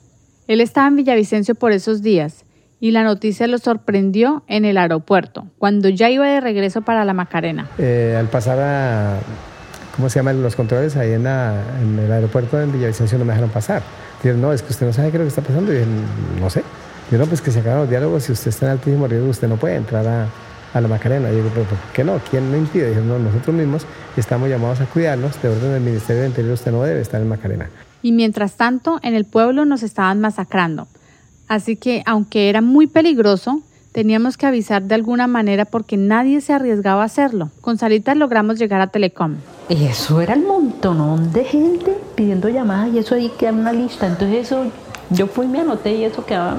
Él 0.47 0.59
estaba 0.59 0.89
en 0.89 0.97
Villavicencio 0.97 1.55
por 1.55 1.71
esos 1.71 2.01
días 2.01 2.43
y 2.81 2.91
la 2.91 3.03
noticia 3.03 3.47
lo 3.47 3.59
sorprendió 3.59 4.43
en 4.47 4.65
el 4.65 4.77
aeropuerto, 4.77 5.45
cuando 5.59 5.87
ya 5.87 6.09
iba 6.09 6.27
de 6.27 6.41
regreso 6.41 6.81
para 6.81 7.05
la 7.05 7.13
Macarena. 7.13 7.69
Eh, 7.77 8.17
al 8.19 8.27
pasar 8.27 8.59
a 8.59 9.19
¿cómo 9.95 10.09
se 10.09 10.19
llaman 10.19 10.41
los 10.41 10.55
controles 10.55 10.97
ahí 10.97 11.13
en, 11.13 11.25
el 11.25 12.11
aeropuerto 12.11 12.57
de 12.57 12.65
Villavicencio 12.65 13.19
no 13.19 13.25
me 13.25 13.33
dejaron 13.33 13.51
pasar. 13.51 13.83
Dijeron, 14.17 14.41
no, 14.41 14.51
es 14.51 14.63
que 14.63 14.71
usted 14.71 14.87
no 14.87 14.93
sabe 14.93 15.11
qué 15.11 15.17
es 15.17 15.19
lo 15.19 15.25
que 15.25 15.29
está 15.29 15.41
pasando. 15.41 15.71
Y 15.71 15.75
dije, 15.75 15.87
no 16.39 16.49
sé. 16.49 16.63
Y 17.11 17.15
no, 17.15 17.25
pues 17.27 17.41
que 17.41 17.51
se 17.51 17.59
acaban 17.59 17.81
los 17.81 17.89
diálogos, 17.89 18.23
si 18.23 18.31
usted 18.31 18.49
está 18.49 18.65
en 18.65 18.71
altísimo 18.73 19.07
riesgo, 19.07 19.29
usted 19.29 19.47
no 19.47 19.57
puede 19.57 19.75
entrar 19.75 20.07
a, 20.07 20.27
a 20.73 20.81
la 20.81 20.87
Macarena. 20.87 21.29
Y 21.29 21.33
yo 21.33 21.37
digo, 21.37 21.49
pero 21.53 21.65
¿por 21.67 21.77
qué 21.93 22.03
no? 22.03 22.19
¿Quién 22.31 22.51
no 22.51 22.57
impide? 22.57 22.87
Dijeron, 22.87 23.09
no, 23.09 23.19
nosotros 23.19 23.55
mismos 23.55 23.85
estamos 24.17 24.49
llamados 24.49 24.81
a 24.81 24.85
cuidarnos. 24.85 25.39
De 25.41 25.49
orden 25.49 25.73
del 25.73 25.81
Ministerio 25.81 26.23
del 26.23 26.31
Interior, 26.31 26.53
usted 26.53 26.71
no 26.71 26.81
debe 26.83 27.01
estar 27.01 27.21
en 27.21 27.29
Macarena. 27.29 27.69
Y 28.01 28.11
mientras 28.11 28.53
tanto, 28.53 28.99
en 29.03 29.13
el 29.13 29.25
pueblo 29.25 29.65
nos 29.65 29.83
estaban 29.83 30.19
masacrando. 30.19 30.87
Así 31.51 31.75
que, 31.75 32.01
aunque 32.05 32.47
era 32.47 32.61
muy 32.61 32.87
peligroso, 32.87 33.61
Teníamos 33.91 34.37
que 34.37 34.45
avisar 34.45 34.83
de 34.83 34.95
alguna 34.95 35.27
manera 35.27 35.65
porque 35.65 35.97
nadie 35.97 36.39
se 36.39 36.53
arriesgaba 36.53 37.01
a 37.01 37.07
hacerlo. 37.07 37.49
Con 37.59 37.77
Sarita 37.77 38.15
logramos 38.15 38.57
llegar 38.57 38.79
a 38.79 38.87
Telecom. 38.87 39.35
Eso 39.67 40.21
era 40.21 40.33
el 40.33 40.43
montonón 40.43 41.33
de 41.33 41.43
gente 41.43 41.97
pidiendo 42.15 42.47
llamadas 42.47 42.93
y 42.93 42.99
eso 42.99 43.15
ahí 43.15 43.29
queda 43.37 43.51
una 43.51 43.73
lista. 43.73 44.07
Entonces 44.07 44.45
eso, 44.45 44.63
yo 45.09 45.27
fui, 45.27 45.45
me 45.45 45.59
anoté 45.59 45.93
y 45.93 46.05
eso 46.05 46.25
quedaba 46.25 46.55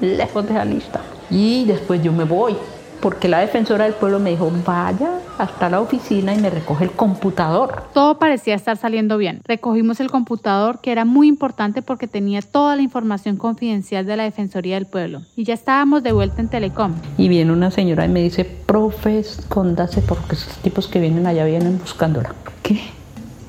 lejos 0.00 0.48
de 0.48 0.54
la 0.54 0.64
lista. 0.64 1.02
Y 1.28 1.66
después 1.66 2.02
yo 2.02 2.14
me 2.14 2.24
voy 2.24 2.56
porque 3.00 3.28
la 3.28 3.38
defensora 3.38 3.84
del 3.84 3.94
pueblo 3.94 4.18
me 4.18 4.30
dijo, 4.30 4.50
vaya 4.64 5.18
hasta 5.38 5.70
la 5.70 5.80
oficina 5.80 6.34
y 6.34 6.38
me 6.38 6.50
recoge 6.50 6.84
el 6.84 6.92
computador. 6.92 7.84
Todo 7.94 8.18
parecía 8.18 8.54
estar 8.54 8.76
saliendo 8.76 9.16
bien. 9.16 9.40
Recogimos 9.44 10.00
el 10.00 10.10
computador, 10.10 10.80
que 10.80 10.92
era 10.92 11.04
muy 11.04 11.28
importante 11.28 11.82
porque 11.82 12.06
tenía 12.06 12.42
toda 12.42 12.76
la 12.76 12.82
información 12.82 13.36
confidencial 13.36 14.06
de 14.06 14.16
la 14.16 14.24
Defensoría 14.24 14.74
del 14.74 14.86
Pueblo. 14.86 15.22
Y 15.36 15.44
ya 15.44 15.54
estábamos 15.54 16.02
de 16.02 16.12
vuelta 16.12 16.40
en 16.40 16.48
Telecom. 16.48 16.94
Y 17.16 17.28
viene 17.28 17.52
una 17.52 17.70
señora 17.70 18.04
y 18.04 18.08
me 18.08 18.22
dice, 18.22 18.44
profe, 18.44 19.18
escóndase 19.18 20.02
porque 20.02 20.34
esos 20.34 20.54
tipos 20.58 20.88
que 20.88 21.00
vienen 21.00 21.26
allá 21.26 21.44
vienen 21.44 21.78
buscándola. 21.78 22.34
¿Qué? 22.62 22.80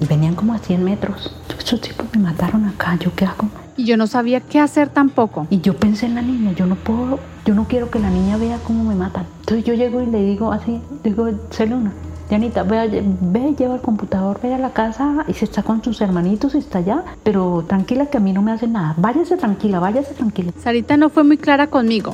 venían 0.08 0.36
como 0.36 0.53
a 0.53 0.60
100 0.60 0.84
metros. 0.84 1.31
Esos 1.58 1.81
tipos 1.81 2.08
me 2.15 2.22
mataron 2.22 2.65
acá, 2.65 2.98
¿yo 3.00 3.13
qué 3.15 3.25
hago? 3.25 3.48
Y 3.81 3.85
yo 3.85 3.97
no 3.97 4.05
sabía 4.05 4.41
qué 4.41 4.59
hacer 4.59 4.89
tampoco. 4.89 5.47
Y 5.50 5.59
yo 5.61 5.75
pensé 5.75 6.05
en 6.05 6.13
la 6.13 6.21
niña, 6.21 6.51
yo 6.51 6.67
no 6.67 6.75
puedo, 6.75 7.17
yo 7.45 7.55
no 7.55 7.65
quiero 7.67 7.89
que 7.89 7.97
la 7.97 8.11
niña 8.11 8.38
vea 8.38 8.59
cómo 8.63 8.83
me 8.83 8.93
matan. 8.93 9.25
Entonces 9.39 9.65
yo 9.65 9.73
llego 9.73 10.03
y 10.03 10.05
le 10.05 10.23
digo 10.23 10.51
así, 10.51 10.79
digo, 11.03 11.27
Celuna, 11.50 11.91
Janita, 12.29 12.61
ve, 12.61 13.03
ve, 13.21 13.55
lleva 13.57 13.73
el 13.73 13.81
computador, 13.81 14.39
ve 14.43 14.53
a 14.53 14.59
la 14.59 14.69
casa 14.69 15.25
y 15.27 15.33
se 15.33 15.45
está 15.45 15.63
con 15.63 15.83
sus 15.83 16.00
hermanitos 16.00 16.53
y 16.53 16.59
está 16.59 16.77
allá, 16.77 17.03
pero 17.23 17.65
tranquila 17.67 18.05
que 18.05 18.17
a 18.17 18.19
mí 18.19 18.33
no 18.33 18.43
me 18.43 18.51
hace 18.51 18.67
nada. 18.67 18.93
Váyase 18.97 19.35
tranquila, 19.35 19.79
váyase 19.79 20.13
tranquila. 20.13 20.51
Sarita 20.59 20.95
no 20.95 21.09
fue 21.09 21.23
muy 21.23 21.38
clara 21.38 21.65
conmigo, 21.65 22.13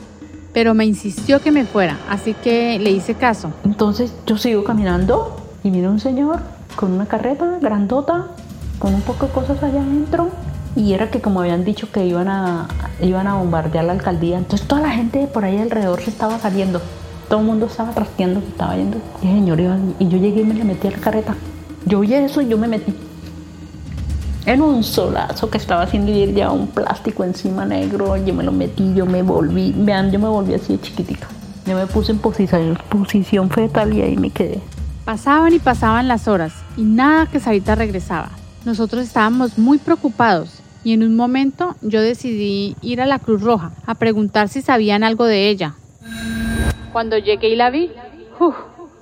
pero 0.53 0.73
me 0.73 0.85
insistió 0.85 1.41
que 1.41 1.51
me 1.51 1.65
fuera, 1.65 1.97
así 2.09 2.33
que 2.33 2.79
le 2.79 2.91
hice 2.91 3.15
caso. 3.15 3.51
Entonces 3.65 4.15
yo 4.25 4.37
sigo 4.37 4.63
caminando 4.63 5.35
y 5.65 5.69
viene 5.69 5.89
un 5.89 5.99
señor 5.99 6.39
con 6.77 6.93
una 6.93 7.07
carreta 7.07 7.57
grandota, 7.59 8.27
con 8.79 8.95
un 8.95 9.01
poco 9.01 9.25
de 9.25 9.33
cosas 9.33 9.61
allá 9.61 9.81
adentro. 9.81 10.29
Y 10.77 10.93
era 10.93 11.09
que 11.09 11.21
como 11.21 11.41
habían 11.41 11.65
dicho 11.65 11.91
que 11.91 12.05
iban 12.05 12.27
a, 12.27 12.67
iban 13.01 13.25
a 13.25 13.33
bombardear 13.33 13.83
la 13.85 13.93
alcaldía, 13.93 14.37
entonces 14.37 14.67
toda 14.67 14.81
la 14.81 14.91
gente 14.91 15.25
por 15.25 15.43
ahí 15.43 15.57
alrededor 15.57 15.99
se 16.01 16.11
estaba 16.11 16.37
saliendo. 16.37 16.79
Todo 17.27 17.39
el 17.39 17.45
mundo 17.47 17.65
estaba 17.65 17.91
trasteando, 17.93 18.39
estaba 18.41 18.75
yendo. 18.75 18.99
Y 19.23 19.27
el 19.27 19.83
y 19.97 20.07
yo 20.07 20.17
llegué 20.19 20.41
y 20.41 20.45
me 20.45 20.53
le 20.53 20.63
metí 20.63 20.87
a 20.87 20.91
la 20.91 20.99
carreta. 20.99 21.35
Yo 21.85 21.99
oí 21.99 22.13
eso 22.13 22.41
y 22.43 22.47
yo 22.47 22.59
me 22.59 22.67
metí. 22.67 22.93
En 24.45 24.61
un 24.61 24.83
solazo 24.83 25.49
que 25.49 25.57
estaba 25.57 25.81
haciendo 25.81 26.11
y 26.11 26.27
llevaba 26.27 26.53
un 26.53 26.67
plástico 26.67 27.23
encima 27.23 27.65
negro. 27.65 28.15
Yo 28.17 28.35
me 28.35 28.43
lo 28.43 28.51
metí, 28.51 28.93
yo 28.93 29.07
me 29.07 29.23
volví. 29.23 29.73
Vean, 29.75 30.11
yo 30.11 30.19
me 30.19 30.29
volví 30.29 30.53
así 30.53 30.73
de 30.73 30.81
chiquitita. 30.81 31.27
Yo 31.65 31.75
me 31.75 31.87
puse 31.87 32.11
en 32.11 32.19
posición, 32.19 32.77
posición 32.87 33.49
fetal 33.49 33.93
y 33.93 34.03
ahí 34.03 34.15
me 34.15 34.29
quedé. 34.29 34.61
Pasaban 35.05 35.53
y 35.53 35.59
pasaban 35.59 36.07
las 36.07 36.27
horas 36.27 36.53
y 36.77 36.83
nada 36.83 37.25
que 37.25 37.39
Sarita 37.39 37.73
regresaba. 37.73 38.29
Nosotros 38.63 39.03
estábamos 39.03 39.57
muy 39.57 39.79
preocupados 39.79 40.56
y 40.87 40.93
en 40.93 41.03
un 41.03 41.17
momento 41.17 41.75
yo 41.81 42.01
decidí 42.01 42.77
ir 42.81 43.01
a 43.01 43.05
la 43.05 43.19
Cruz 43.19 43.41
Roja 43.41 43.73
a 43.85 43.95
preguntar 43.95 44.47
si 44.47 44.61
sabían 44.61 45.03
algo 45.03 45.25
de 45.25 45.49
ella. 45.49 45.73
Cuando 46.93 47.17
llegué 47.17 47.49
y 47.49 47.57
la 47.57 47.69
vi, 47.69 47.91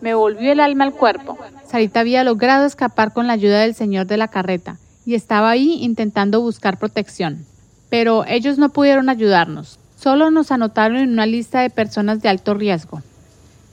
me 0.02 0.16
volvió 0.16 0.52
el 0.52 0.62
alma 0.62 0.86
al 0.86 0.94
cuerpo. 0.94 1.38
Sarita 1.68 2.00
había 2.00 2.24
logrado 2.24 2.66
escapar 2.66 3.14
con 3.14 3.28
la 3.28 3.34
ayuda 3.34 3.60
del 3.60 3.76
señor 3.76 4.08
de 4.08 4.18
la 4.18 4.30
carreta 4.30 4.78
y 5.06 5.14
estaba 5.14 5.52
ahí 5.52 5.78
intentando 5.80 6.42
buscar 6.42 6.80
protección. 6.80 7.46
Pero 7.92 8.26
ellos 8.26 8.58
no 8.58 8.70
pudieron 8.70 9.08
ayudarnos, 9.08 9.78
solo 9.96 10.32
nos 10.32 10.52
anotaron 10.52 10.98
en 10.98 11.12
una 11.12 11.28
lista 11.28 11.62
de 11.62 11.70
personas 11.70 12.20
de 12.20 12.30
alto 12.30 12.56
riesgo. 12.56 13.04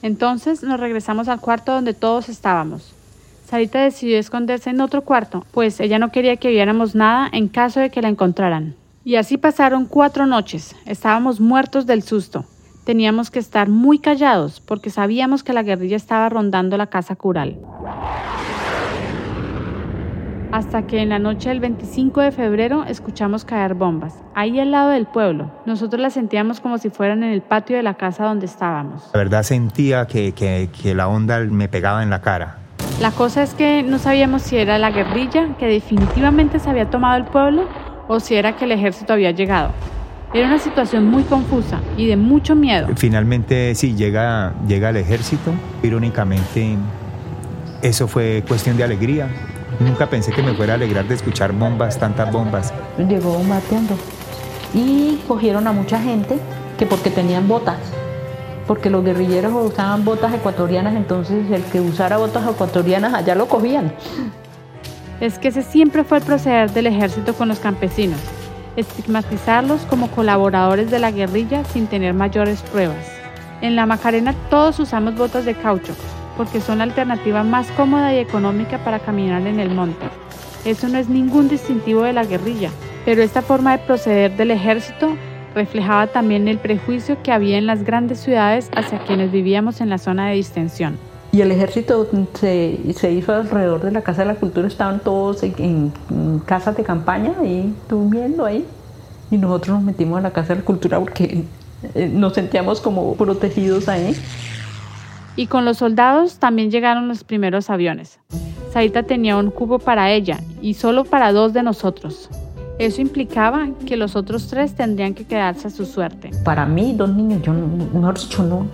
Entonces 0.02 0.62
nos 0.62 0.78
regresamos 0.78 1.28
al 1.28 1.40
cuarto 1.40 1.72
donde 1.72 1.94
todos 1.94 2.28
estábamos. 2.28 2.92
Sarita 3.52 3.82
decidió 3.82 4.18
esconderse 4.18 4.70
en 4.70 4.80
otro 4.80 5.02
cuarto, 5.02 5.44
pues 5.50 5.78
ella 5.78 5.98
no 5.98 6.10
quería 6.10 6.38
que 6.38 6.48
viéramos 6.48 6.94
nada 6.94 7.28
en 7.30 7.48
caso 7.48 7.80
de 7.80 7.90
que 7.90 8.00
la 8.00 8.08
encontraran. 8.08 8.76
Y 9.04 9.16
así 9.16 9.36
pasaron 9.36 9.84
cuatro 9.84 10.24
noches. 10.24 10.74
Estábamos 10.86 11.38
muertos 11.38 11.84
del 11.84 12.02
susto. 12.02 12.46
Teníamos 12.86 13.30
que 13.30 13.38
estar 13.38 13.68
muy 13.68 13.98
callados 13.98 14.62
porque 14.62 14.88
sabíamos 14.88 15.42
que 15.44 15.52
la 15.52 15.62
guerrilla 15.62 15.96
estaba 15.96 16.30
rondando 16.30 16.78
la 16.78 16.86
casa 16.86 17.14
cural. 17.14 17.58
Hasta 20.50 20.86
que 20.86 21.02
en 21.02 21.10
la 21.10 21.18
noche 21.18 21.50
del 21.50 21.60
25 21.60 22.22
de 22.22 22.32
febrero 22.32 22.84
escuchamos 22.84 23.44
caer 23.44 23.74
bombas, 23.74 24.14
ahí 24.34 24.60
al 24.60 24.70
lado 24.70 24.88
del 24.88 25.04
pueblo. 25.04 25.50
Nosotros 25.66 26.00
las 26.00 26.14
sentíamos 26.14 26.60
como 26.60 26.78
si 26.78 26.88
fueran 26.88 27.22
en 27.22 27.32
el 27.32 27.42
patio 27.42 27.76
de 27.76 27.82
la 27.82 27.98
casa 27.98 28.24
donde 28.24 28.46
estábamos. 28.46 29.10
La 29.12 29.18
verdad 29.18 29.42
sentía 29.42 30.06
que, 30.06 30.32
que, 30.32 30.70
que 30.72 30.94
la 30.94 31.08
onda 31.08 31.40
me 31.40 31.68
pegaba 31.68 32.02
en 32.02 32.08
la 32.08 32.22
cara. 32.22 32.61
La 33.02 33.10
cosa 33.10 33.42
es 33.42 33.52
que 33.54 33.82
no 33.82 33.98
sabíamos 33.98 34.42
si 34.42 34.56
era 34.56 34.78
la 34.78 34.92
guerrilla 34.92 35.56
que 35.58 35.66
definitivamente 35.66 36.60
se 36.60 36.70
había 36.70 36.88
tomado 36.88 37.16
el 37.16 37.24
pueblo 37.24 37.64
o 38.06 38.20
si 38.20 38.36
era 38.36 38.54
que 38.54 38.64
el 38.64 38.70
ejército 38.70 39.12
había 39.12 39.32
llegado. 39.32 39.72
Era 40.32 40.46
una 40.46 40.60
situación 40.60 41.06
muy 41.06 41.24
confusa 41.24 41.80
y 41.96 42.06
de 42.06 42.16
mucho 42.16 42.54
miedo. 42.54 42.86
Finalmente 42.94 43.74
sí, 43.74 43.96
llega, 43.96 44.54
llega 44.68 44.90
el 44.90 44.98
ejército. 44.98 45.50
Irónicamente, 45.82 46.76
eso 47.82 48.06
fue 48.06 48.44
cuestión 48.46 48.76
de 48.76 48.84
alegría. 48.84 49.26
Nunca 49.80 50.08
pensé 50.08 50.30
que 50.30 50.44
me 50.44 50.54
fuera 50.54 50.74
a 50.74 50.76
alegrar 50.76 51.04
de 51.08 51.16
escuchar 51.16 51.50
bombas, 51.50 51.98
tantas 51.98 52.30
bombas. 52.30 52.72
Llegó 52.98 53.32
bombardeando 53.32 53.96
y 54.74 55.18
cogieron 55.26 55.66
a 55.66 55.72
mucha 55.72 56.00
gente 56.00 56.38
que 56.78 56.86
porque 56.86 57.10
tenían 57.10 57.48
botas, 57.48 57.78
porque 58.66 58.90
los 58.90 59.04
guerrilleros 59.04 59.52
usaban 59.54 60.04
botas 60.04 60.34
ecuatorianas, 60.34 60.94
entonces 60.94 61.50
el 61.50 61.62
que 61.64 61.80
usara 61.80 62.18
botas 62.18 62.48
ecuatorianas 62.48 63.14
allá 63.14 63.34
lo 63.34 63.48
cogían. 63.48 63.92
Es 65.20 65.38
que 65.38 65.48
ese 65.48 65.62
siempre 65.62 66.04
fue 66.04 66.18
el 66.18 66.24
proceder 66.24 66.70
del 66.72 66.86
ejército 66.86 67.34
con 67.34 67.48
los 67.48 67.58
campesinos, 67.58 68.18
estigmatizarlos 68.76 69.82
como 69.82 70.08
colaboradores 70.08 70.90
de 70.90 70.98
la 70.98 71.10
guerrilla 71.10 71.64
sin 71.64 71.86
tener 71.86 72.14
mayores 72.14 72.62
pruebas. 72.62 73.10
En 73.60 73.76
la 73.76 73.86
Macarena 73.86 74.34
todos 74.50 74.80
usamos 74.80 75.14
botas 75.14 75.44
de 75.44 75.54
caucho, 75.54 75.92
porque 76.36 76.60
son 76.60 76.78
la 76.78 76.84
alternativa 76.84 77.44
más 77.44 77.70
cómoda 77.72 78.12
y 78.12 78.18
económica 78.18 78.78
para 78.78 78.98
caminar 78.98 79.46
en 79.46 79.60
el 79.60 79.70
monte. 79.70 80.06
Eso 80.64 80.88
no 80.88 80.98
es 80.98 81.08
ningún 81.08 81.48
distintivo 81.48 82.02
de 82.02 82.12
la 82.12 82.24
guerrilla, 82.24 82.70
pero 83.04 83.22
esta 83.22 83.42
forma 83.42 83.72
de 83.72 83.84
proceder 83.84 84.36
del 84.36 84.52
ejército 84.52 85.16
reflejaba 85.54 86.06
también 86.06 86.48
el 86.48 86.58
prejuicio 86.58 87.22
que 87.22 87.32
había 87.32 87.58
en 87.58 87.66
las 87.66 87.84
grandes 87.84 88.20
ciudades 88.20 88.70
hacia 88.74 88.98
quienes 89.00 89.30
vivíamos 89.32 89.80
en 89.80 89.90
la 89.90 89.98
zona 89.98 90.28
de 90.28 90.36
distensión. 90.36 90.98
Y 91.32 91.40
el 91.40 91.50
ejército 91.50 92.06
se, 92.34 92.78
se 92.94 93.12
hizo 93.12 93.34
alrededor 93.34 93.82
de 93.82 93.90
la 93.90 94.02
Casa 94.02 94.22
de 94.22 94.28
la 94.28 94.34
Cultura, 94.34 94.66
estaban 94.66 95.00
todos 95.00 95.42
en, 95.42 95.92
en 96.10 96.38
casas 96.40 96.76
de 96.76 96.84
campaña 96.84 97.32
y 97.42 97.72
durmiendo 97.88 98.44
ahí. 98.44 98.66
Y 99.30 99.38
nosotros 99.38 99.76
nos 99.76 99.84
metimos 99.84 100.18
a 100.18 100.20
la 100.20 100.30
Casa 100.30 100.48
de 100.48 100.60
la 100.60 100.64
Cultura 100.66 100.98
porque 100.98 101.44
eh, 101.94 102.10
nos 102.12 102.34
sentíamos 102.34 102.80
como 102.82 103.14
protegidos 103.14 103.88
ahí. 103.88 104.14
Y 105.34 105.46
con 105.46 105.64
los 105.64 105.78
soldados 105.78 106.38
también 106.38 106.70
llegaron 106.70 107.08
los 107.08 107.24
primeros 107.24 107.70
aviones. 107.70 108.18
Sarita 108.72 109.02
tenía 109.02 109.36
un 109.36 109.50
cubo 109.50 109.78
para 109.78 110.10
ella 110.10 110.38
y 110.60 110.74
solo 110.74 111.04
para 111.04 111.32
dos 111.32 111.52
de 111.54 111.62
nosotros. 111.62 112.28
Eso 112.78 113.00
implicaba 113.00 113.68
que 113.86 113.96
los 113.96 114.16
otros 114.16 114.48
tres 114.48 114.74
tendrían 114.74 115.14
que 115.14 115.24
quedarse 115.24 115.68
a 115.68 115.70
su 115.70 115.84
suerte. 115.84 116.30
Para 116.44 116.66
mí, 116.66 116.94
dos 116.96 117.10
niños, 117.10 117.42
yo, 117.42 117.52
mejor 117.52 118.18
dicho, 118.18 118.42
no. 118.42 118.66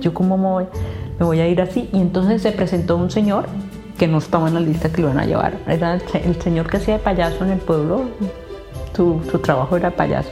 Yo 0.00 0.12
como 0.12 0.36
me 0.36 0.44
voy, 0.44 0.64
me 1.18 1.24
voy 1.24 1.40
a 1.40 1.48
ir 1.48 1.60
así. 1.60 1.88
Y 1.92 2.00
entonces 2.00 2.42
se 2.42 2.52
presentó 2.52 2.96
un 2.96 3.10
señor 3.10 3.46
que 3.98 4.08
no 4.08 4.18
estaba 4.18 4.48
en 4.48 4.54
la 4.54 4.60
lista 4.60 4.90
que 4.90 5.00
lo 5.00 5.08
iban 5.08 5.20
a 5.20 5.26
llevar. 5.26 5.54
Era 5.66 5.94
el, 5.94 6.40
señor 6.42 6.68
que 6.68 6.78
hacía 6.78 6.94
de 6.94 7.00
payaso 7.00 7.44
en 7.44 7.52
el 7.52 7.58
pueblo. 7.58 8.02
Su, 8.94 9.20
su 9.30 9.38
trabajo 9.38 9.76
era 9.76 9.90
payaso 9.90 10.30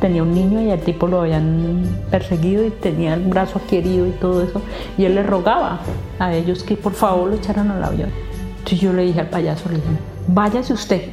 tenía 0.00 0.22
un 0.22 0.34
niño 0.34 0.60
y 0.60 0.70
al 0.70 0.80
tipo 0.80 1.06
lo 1.06 1.22
habían 1.22 1.82
perseguido 2.10 2.62
y 2.66 2.70
tenía 2.70 3.14
el 3.14 3.22
brazo 3.22 3.58
aquí 3.64 3.76
herido 3.76 4.06
y 4.06 4.10
todo 4.10 4.42
eso. 4.42 4.60
Y 4.98 5.06
él 5.06 5.14
le 5.14 5.22
rogaba 5.22 5.80
a 6.18 6.34
ellos 6.34 6.62
que 6.62 6.76
por 6.76 6.92
favor 6.92 7.30
lo 7.30 7.36
echaran 7.36 7.70
al 7.70 7.82
avión. 7.82 8.10
Entonces 8.58 8.80
yo 8.80 8.92
le 8.92 9.04
dije 9.04 9.20
al 9.20 9.30
payaso, 9.30 9.70
le 9.70 9.76
dije, 9.76 9.88
váyase 10.28 10.74
usted, 10.74 11.10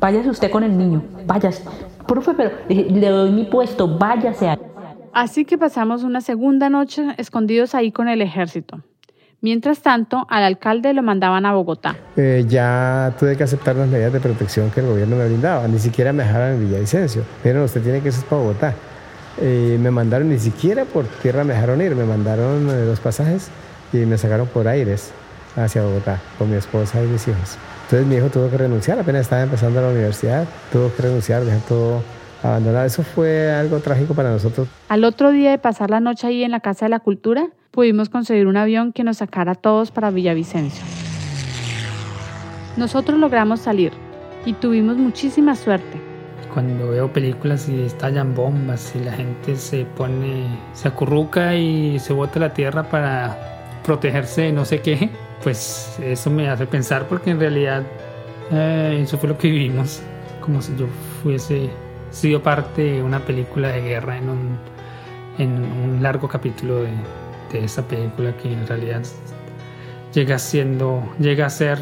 váyase 0.00 0.30
usted 0.30 0.50
con 0.50 0.64
el 0.64 0.76
niño, 0.76 1.02
váyase. 1.26 1.62
Profe, 2.06 2.32
pero 2.34 2.50
le 2.68 3.08
doy 3.08 3.30
mi 3.30 3.44
puesto, 3.44 3.86
váyase. 3.98 4.58
Así 5.12 5.44
que 5.44 5.58
pasamos 5.58 6.02
una 6.02 6.20
segunda 6.20 6.70
noche 6.70 7.14
escondidos 7.18 7.74
ahí 7.74 7.92
con 7.92 8.08
el 8.08 8.22
ejército. 8.22 8.80
Mientras 9.42 9.80
tanto, 9.80 10.26
al 10.28 10.44
alcalde 10.44 10.92
lo 10.92 11.02
mandaban 11.02 11.46
a 11.46 11.54
Bogotá. 11.54 11.96
Eh, 12.16 12.44
ya 12.46 13.14
tuve 13.18 13.36
que 13.36 13.44
aceptar 13.44 13.74
las 13.74 13.88
medidas 13.88 14.12
de 14.12 14.20
protección 14.20 14.70
que 14.70 14.80
el 14.80 14.86
gobierno 14.86 15.16
me 15.16 15.26
brindaba. 15.26 15.66
Ni 15.66 15.78
siquiera 15.78 16.12
me 16.12 16.24
dejaron 16.24 16.50
en 16.50 16.68
Villavicencio. 16.68 17.22
Pero 17.42 17.64
usted 17.64 17.82
tiene 17.82 18.00
que 18.00 18.08
irse 18.08 18.22
para 18.28 18.42
Bogotá. 18.42 18.74
Eh, 19.40 19.78
me 19.80 19.90
mandaron, 19.90 20.28
ni 20.28 20.38
siquiera 20.38 20.84
por 20.84 21.06
tierra 21.06 21.42
me 21.42 21.54
dejaron 21.54 21.80
ir. 21.80 21.96
Me 21.96 22.04
mandaron 22.04 22.68
eh, 22.68 22.84
los 22.84 23.00
pasajes 23.00 23.48
y 23.94 23.98
me 23.98 24.18
sacaron 24.18 24.46
por 24.46 24.68
aires 24.68 25.10
hacia 25.56 25.82
Bogotá 25.82 26.20
con 26.38 26.50
mi 26.50 26.56
esposa 26.56 27.02
y 27.02 27.06
mis 27.06 27.26
hijos. 27.26 27.56
Entonces 27.90 28.06
mi 28.06 28.14
hijo 28.14 28.28
tuvo 28.28 28.48
que 28.48 28.56
renunciar. 28.56 29.00
Apenas 29.00 29.22
estaba 29.22 29.42
empezando 29.42 29.80
la 29.80 29.88
universidad. 29.88 30.46
Tuvo 30.70 30.94
que 30.94 31.02
renunciar, 31.02 31.44
dejar 31.44 31.60
todo 31.62 32.04
abandonado. 32.40 32.86
Eso 32.86 33.02
fue 33.02 33.50
algo 33.50 33.80
trágico 33.80 34.14
para 34.14 34.30
nosotros. 34.30 34.68
Al 34.88 35.02
otro 35.02 35.32
día 35.32 35.50
de 35.50 35.58
pasar 35.58 35.90
la 35.90 35.98
noche 35.98 36.28
ahí 36.28 36.44
en 36.44 36.52
la 36.52 36.60
Casa 36.60 36.84
de 36.84 36.90
la 36.90 37.00
Cultura, 37.00 37.48
pudimos 37.72 38.08
conseguir 38.08 38.46
un 38.46 38.56
avión 38.56 38.92
que 38.92 39.02
nos 39.02 39.16
sacara 39.16 39.52
a 39.52 39.54
todos 39.56 39.90
para 39.90 40.12
Villavicencio. 40.12 40.84
Nosotros 42.76 43.18
logramos 43.18 43.58
salir 43.58 43.90
y 44.46 44.52
tuvimos 44.52 44.96
muchísima 44.96 45.56
suerte. 45.56 46.00
Cuando 46.54 46.90
veo 46.90 47.12
películas 47.12 47.68
y 47.68 47.82
estallan 47.82 48.36
bombas 48.36 48.94
y 48.94 49.00
la 49.00 49.14
gente 49.14 49.56
se 49.56 49.84
pone, 49.84 50.46
se 50.74 50.86
acurruca 50.86 51.56
y 51.56 51.98
se 51.98 52.12
bota 52.12 52.38
a 52.38 52.42
la 52.42 52.54
tierra 52.54 52.84
para 52.84 53.80
protegerse 53.82 54.42
de 54.42 54.52
no 54.52 54.64
sé 54.64 54.80
qué, 54.80 55.10
pues 55.42 55.98
eso 56.02 56.30
me 56.30 56.48
hace 56.48 56.66
pensar 56.66 57.06
porque 57.08 57.30
en 57.30 57.40
realidad 57.40 57.82
eh, 58.50 59.00
eso 59.02 59.18
fue 59.18 59.28
lo 59.28 59.38
que 59.38 59.48
vivimos, 59.48 60.02
como 60.40 60.60
si 60.60 60.76
yo 60.76 60.86
fuese 61.22 61.70
sido 62.10 62.42
parte 62.42 62.82
de 62.82 63.02
una 63.02 63.20
película 63.20 63.68
de 63.68 63.82
guerra 63.82 64.18
en 64.18 64.28
un, 64.28 66.02
largo 66.02 66.28
capítulo 66.28 66.82
de, 66.82 66.90
de 67.52 67.64
esa 67.64 67.86
película 67.86 68.36
que 68.36 68.52
en 68.52 68.66
realidad 68.66 69.02
llega 70.12 70.38
siendo 70.38 71.02
llega 71.18 71.46
a 71.46 71.50
ser 71.50 71.78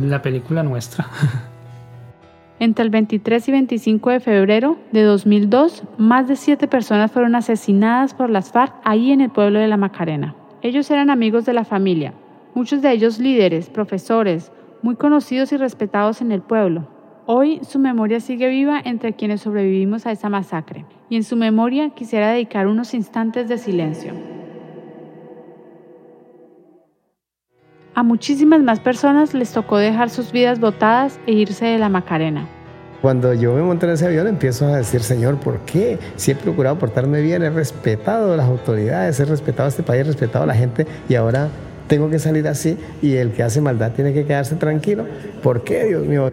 la 0.00 0.22
película 0.22 0.62
nuestra. 0.62 1.06
Entre 2.58 2.82
el 2.82 2.90
23 2.90 3.48
y 3.48 3.52
25 3.52 4.10
de 4.10 4.20
febrero 4.20 4.78
de 4.90 5.02
2002, 5.02 5.82
más 5.98 6.26
de 6.26 6.36
siete 6.36 6.66
personas 6.66 7.12
fueron 7.12 7.34
asesinadas 7.34 8.14
por 8.14 8.30
las 8.30 8.50
FARC 8.50 8.72
ahí 8.82 9.12
en 9.12 9.20
el 9.20 9.30
pueblo 9.30 9.58
de 9.58 9.68
La 9.68 9.76
Macarena. 9.76 10.34
Ellos 10.62 10.90
eran 10.90 11.10
amigos 11.10 11.44
de 11.44 11.52
la 11.52 11.64
familia, 11.64 12.14
muchos 12.56 12.80
de 12.80 12.90
ellos 12.90 13.18
líderes, 13.18 13.68
profesores, 13.68 14.50
muy 14.80 14.96
conocidos 14.96 15.52
y 15.52 15.58
respetados 15.58 16.22
en 16.22 16.32
el 16.32 16.40
pueblo. 16.40 16.88
Hoy 17.26 17.60
su 17.62 17.78
memoria 17.78 18.18
sigue 18.18 18.48
viva 18.48 18.80
entre 18.82 19.12
quienes 19.12 19.42
sobrevivimos 19.42 20.06
a 20.06 20.12
esa 20.12 20.30
masacre, 20.30 20.86
y 21.10 21.16
en 21.16 21.22
su 21.22 21.36
memoria 21.36 21.90
quisiera 21.90 22.30
dedicar 22.30 22.66
unos 22.66 22.94
instantes 22.94 23.46
de 23.48 23.58
silencio. 23.58 24.14
A 27.94 28.02
muchísimas 28.02 28.62
más 28.62 28.80
personas 28.80 29.34
les 29.34 29.52
tocó 29.52 29.76
dejar 29.76 30.08
sus 30.08 30.32
vidas 30.32 30.58
botadas 30.58 31.20
e 31.26 31.32
irse 31.32 31.66
de 31.66 31.78
la 31.78 31.90
Macarena. 31.90 32.48
Cuando 33.02 33.34
yo 33.34 33.52
me 33.52 33.60
monté 33.60 33.84
en 33.84 33.92
ese 33.92 34.06
avión 34.06 34.28
empiezo 34.28 34.66
a 34.66 34.78
decir, 34.78 35.02
Señor, 35.02 35.36
¿por 35.36 35.58
qué? 35.66 35.98
Si 36.16 36.30
he 36.30 36.34
procurado 36.34 36.78
portarme 36.78 37.20
bien, 37.20 37.42
he 37.42 37.50
respetado 37.50 38.32
a 38.32 38.36
las 38.38 38.46
autoridades, 38.46 39.20
he 39.20 39.26
respetado 39.26 39.66
a 39.66 39.68
este 39.68 39.82
país, 39.82 40.00
he 40.00 40.04
respetado 40.04 40.44
a 40.44 40.46
la 40.46 40.54
gente 40.54 40.86
y 41.06 41.16
ahora 41.16 41.50
tengo 41.86 42.10
que 42.10 42.18
salir 42.18 42.46
así 42.48 42.76
y 43.02 43.14
el 43.14 43.32
que 43.32 43.42
hace 43.42 43.60
maldad 43.60 43.92
tiene 43.92 44.12
que 44.12 44.24
quedarse 44.24 44.56
tranquilo. 44.56 45.06
¿Por 45.42 45.64
qué, 45.64 45.84
Dios 45.84 46.06
mío? 46.06 46.32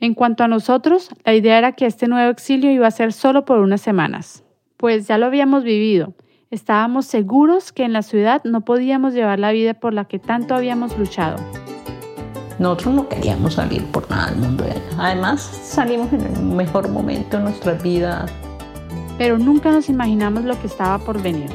En 0.00 0.14
cuanto 0.14 0.44
a 0.44 0.48
nosotros, 0.48 1.10
la 1.24 1.34
idea 1.34 1.58
era 1.58 1.72
que 1.72 1.86
este 1.86 2.06
nuevo 2.06 2.30
exilio 2.30 2.70
iba 2.70 2.86
a 2.86 2.90
ser 2.90 3.12
solo 3.12 3.44
por 3.44 3.58
unas 3.58 3.80
semanas, 3.80 4.44
pues 4.76 5.08
ya 5.08 5.18
lo 5.18 5.26
habíamos 5.26 5.64
vivido 5.64 6.14
Estábamos 6.50 7.04
seguros 7.04 7.72
que 7.72 7.84
en 7.84 7.92
la 7.92 8.00
ciudad 8.00 8.42
no 8.44 8.62
podíamos 8.62 9.12
llevar 9.12 9.38
la 9.38 9.52
vida 9.52 9.74
por 9.74 9.92
la 9.92 10.06
que 10.06 10.18
tanto 10.18 10.54
habíamos 10.54 10.98
luchado. 10.98 11.36
Nosotros 12.58 12.94
no 12.94 13.08
queríamos 13.08 13.54
salir 13.54 13.84
por 13.92 14.08
nada 14.10 14.30
del 14.30 14.38
mundo. 14.38 14.64
Además, 14.96 15.42
salimos 15.42 16.10
en 16.14 16.22
el 16.22 16.42
mejor 16.42 16.88
momento 16.88 17.36
de 17.36 17.42
nuestra 17.42 17.74
vida. 17.74 18.24
Pero 19.18 19.36
nunca 19.36 19.70
nos 19.70 19.90
imaginamos 19.90 20.44
lo 20.44 20.58
que 20.58 20.68
estaba 20.68 20.96
por 20.98 21.20
venir. 21.20 21.50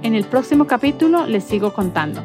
En 0.00 0.14
el 0.14 0.24
próximo 0.24 0.68
capítulo 0.68 1.26
les 1.26 1.42
sigo 1.42 1.72
contando. 1.72 2.22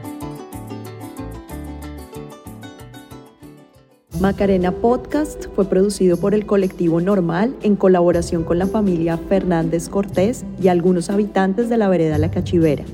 Macarena 4.19 4.71
Podcast 4.71 5.47
fue 5.55 5.65
producido 5.65 6.17
por 6.17 6.35
el 6.35 6.45
colectivo 6.45 7.01
Normal 7.01 7.55
en 7.63 7.75
colaboración 7.75 8.43
con 8.43 8.59
la 8.59 8.67
familia 8.67 9.17
Fernández 9.17 9.89
Cortés 9.89 10.45
y 10.61 10.67
algunos 10.67 11.09
habitantes 11.09 11.67
de 11.67 11.77
la 11.77 11.89
vereda 11.89 12.19
La 12.19 12.29
Cachivera. 12.29 12.85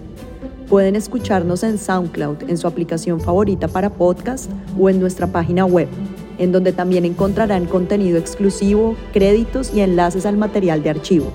Pueden 0.70 0.96
escucharnos 0.96 1.63
en 1.63 1.78
SoundCloud, 1.78 2.50
en 2.50 2.58
su 2.58 2.65
aplicación 2.65 3.20
favorita 3.20 3.68
para 3.68 3.89
podcast 3.89 4.50
o 4.80 4.89
en 4.89 5.02
nuestra 5.02 5.28
página 5.28 5.65
web, 5.65 5.89
en 6.38 6.54
donde 6.54 6.72
también 6.72 7.04
encontrarán 7.04 7.65
contenido 7.65 8.18
exclusivo, 8.18 8.96
créditos 9.12 9.74
y 9.74 9.82
enlaces 9.82 10.26
al 10.26 10.38
material 10.38 10.82
de 10.84 10.92
archivo. 10.92 11.34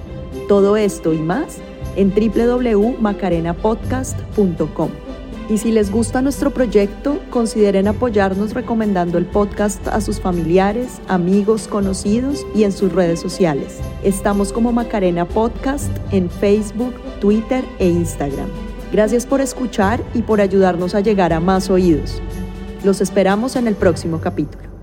Todo 0.48 0.78
esto 0.78 1.12
y 1.12 1.18
más 1.18 1.58
en 1.96 2.14
www.macarenapodcast.com. 2.14 4.90
Y 5.48 5.58
si 5.58 5.72
les 5.72 5.90
gusta 5.90 6.22
nuestro 6.22 6.52
proyecto, 6.52 7.20
consideren 7.28 7.86
apoyarnos 7.86 8.54
recomendando 8.54 9.18
el 9.18 9.26
podcast 9.26 9.86
a 9.88 10.00
sus 10.00 10.18
familiares, 10.18 11.02
amigos, 11.06 11.68
conocidos 11.68 12.46
y 12.54 12.64
en 12.64 12.72
sus 12.72 12.90
redes 12.92 13.20
sociales. 13.20 13.80
Estamos 14.02 14.54
como 14.54 14.72
Macarena 14.72 15.26
Podcast 15.26 15.90
en 16.12 16.30
Facebook, 16.30 16.94
Twitter 17.20 17.62
e 17.78 17.88
Instagram. 17.88 18.48
Gracias 18.90 19.26
por 19.26 19.42
escuchar 19.42 20.02
y 20.14 20.22
por 20.22 20.40
ayudarnos 20.40 20.94
a 20.94 21.00
llegar 21.00 21.34
a 21.34 21.40
más 21.40 21.68
oídos. 21.68 22.22
Los 22.82 23.02
esperamos 23.02 23.56
en 23.56 23.66
el 23.66 23.74
próximo 23.74 24.20
capítulo. 24.20 24.73